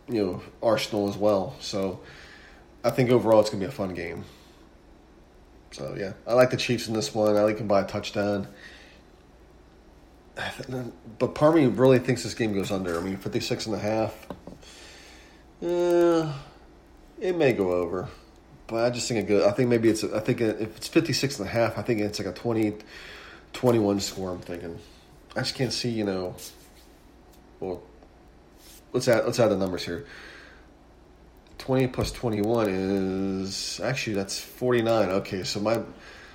you 0.08 0.24
know, 0.24 0.42
arsenal 0.62 1.08
as 1.08 1.16
well. 1.16 1.56
So, 1.60 2.00
I 2.82 2.90
think 2.90 3.10
overall 3.10 3.40
it's 3.40 3.50
going 3.50 3.60
to 3.60 3.66
be 3.66 3.68
a 3.68 3.74
fun 3.74 3.94
game. 3.94 4.24
So 5.72 5.96
yeah, 5.98 6.12
I 6.26 6.34
like 6.34 6.50
the 6.50 6.56
Chiefs 6.56 6.86
in 6.88 6.94
this 6.94 7.14
one. 7.14 7.36
I 7.36 7.40
like 7.40 7.58
them 7.58 7.66
by 7.66 7.80
a 7.80 7.86
touchdown 7.86 8.48
but 11.18 11.54
me 11.54 11.66
really 11.66 11.98
thinks 11.98 12.22
this 12.22 12.34
game 12.34 12.54
goes 12.54 12.70
under. 12.70 12.98
I 12.98 13.02
mean, 13.02 13.16
56 13.16 13.66
and 13.66 13.74
a 13.74 13.78
half. 13.78 14.26
Uh, 15.62 16.32
it 17.20 17.36
may 17.36 17.52
go 17.52 17.72
over. 17.72 18.08
But 18.66 18.84
I 18.84 18.90
just 18.90 19.08
think 19.08 19.20
it 19.20 19.28
goes. 19.28 19.44
I 19.44 19.52
think 19.52 19.68
maybe 19.68 19.88
it's. 19.88 20.02
I 20.02 20.20
think 20.20 20.40
if 20.40 20.76
it's 20.76 20.88
56 20.88 21.38
and 21.38 21.48
a 21.48 21.50
half, 21.50 21.78
I 21.78 21.82
think 21.82 22.00
it's 22.00 22.18
like 22.18 22.28
a 22.28 22.32
20, 22.32 22.74
21 23.52 24.00
score. 24.00 24.30
I'm 24.30 24.38
thinking. 24.38 24.78
I 25.36 25.40
just 25.40 25.54
can't 25.54 25.72
see. 25.72 25.90
You 25.90 26.04
know. 26.04 26.34
Well, 27.64 27.82
let's 28.92 29.08
add 29.08 29.24
let's 29.24 29.40
add 29.40 29.48
the 29.48 29.56
numbers 29.56 29.84
here. 29.84 30.06
20 31.58 31.86
plus 31.88 32.12
21 32.12 32.68
is 32.68 33.80
actually 33.82 34.14
that's 34.14 34.38
49. 34.38 35.08
Okay, 35.08 35.44
so 35.44 35.60
my 35.60 35.80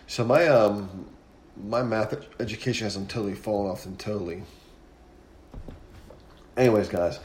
so 0.08 0.26
my 0.26 0.48
um 0.48 1.08
my 1.56 1.84
math 1.84 2.16
education 2.40 2.86
hasn't 2.86 3.10
totally 3.10 3.36
fallen 3.36 3.70
off 3.70 3.86
and 3.86 4.00
totally. 4.00 4.44
Anyways, 6.58 6.90
guys, 6.90 7.20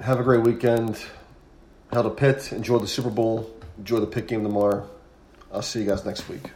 have 0.00 0.20
a 0.20 0.22
great 0.22 0.42
weekend. 0.42 1.04
Hail 1.92 2.04
to 2.04 2.10
Pitt. 2.10 2.52
Enjoy 2.52 2.78
the 2.78 2.88
Super 2.88 3.10
Bowl. 3.10 3.50
Enjoy 3.78 4.00
the 4.00 4.06
Pitt 4.06 4.26
game 4.26 4.42
tomorrow. 4.42 4.88
I'll 5.52 5.62
see 5.62 5.80
you 5.80 5.86
guys 5.86 6.04
next 6.04 6.28
week. 6.28 6.50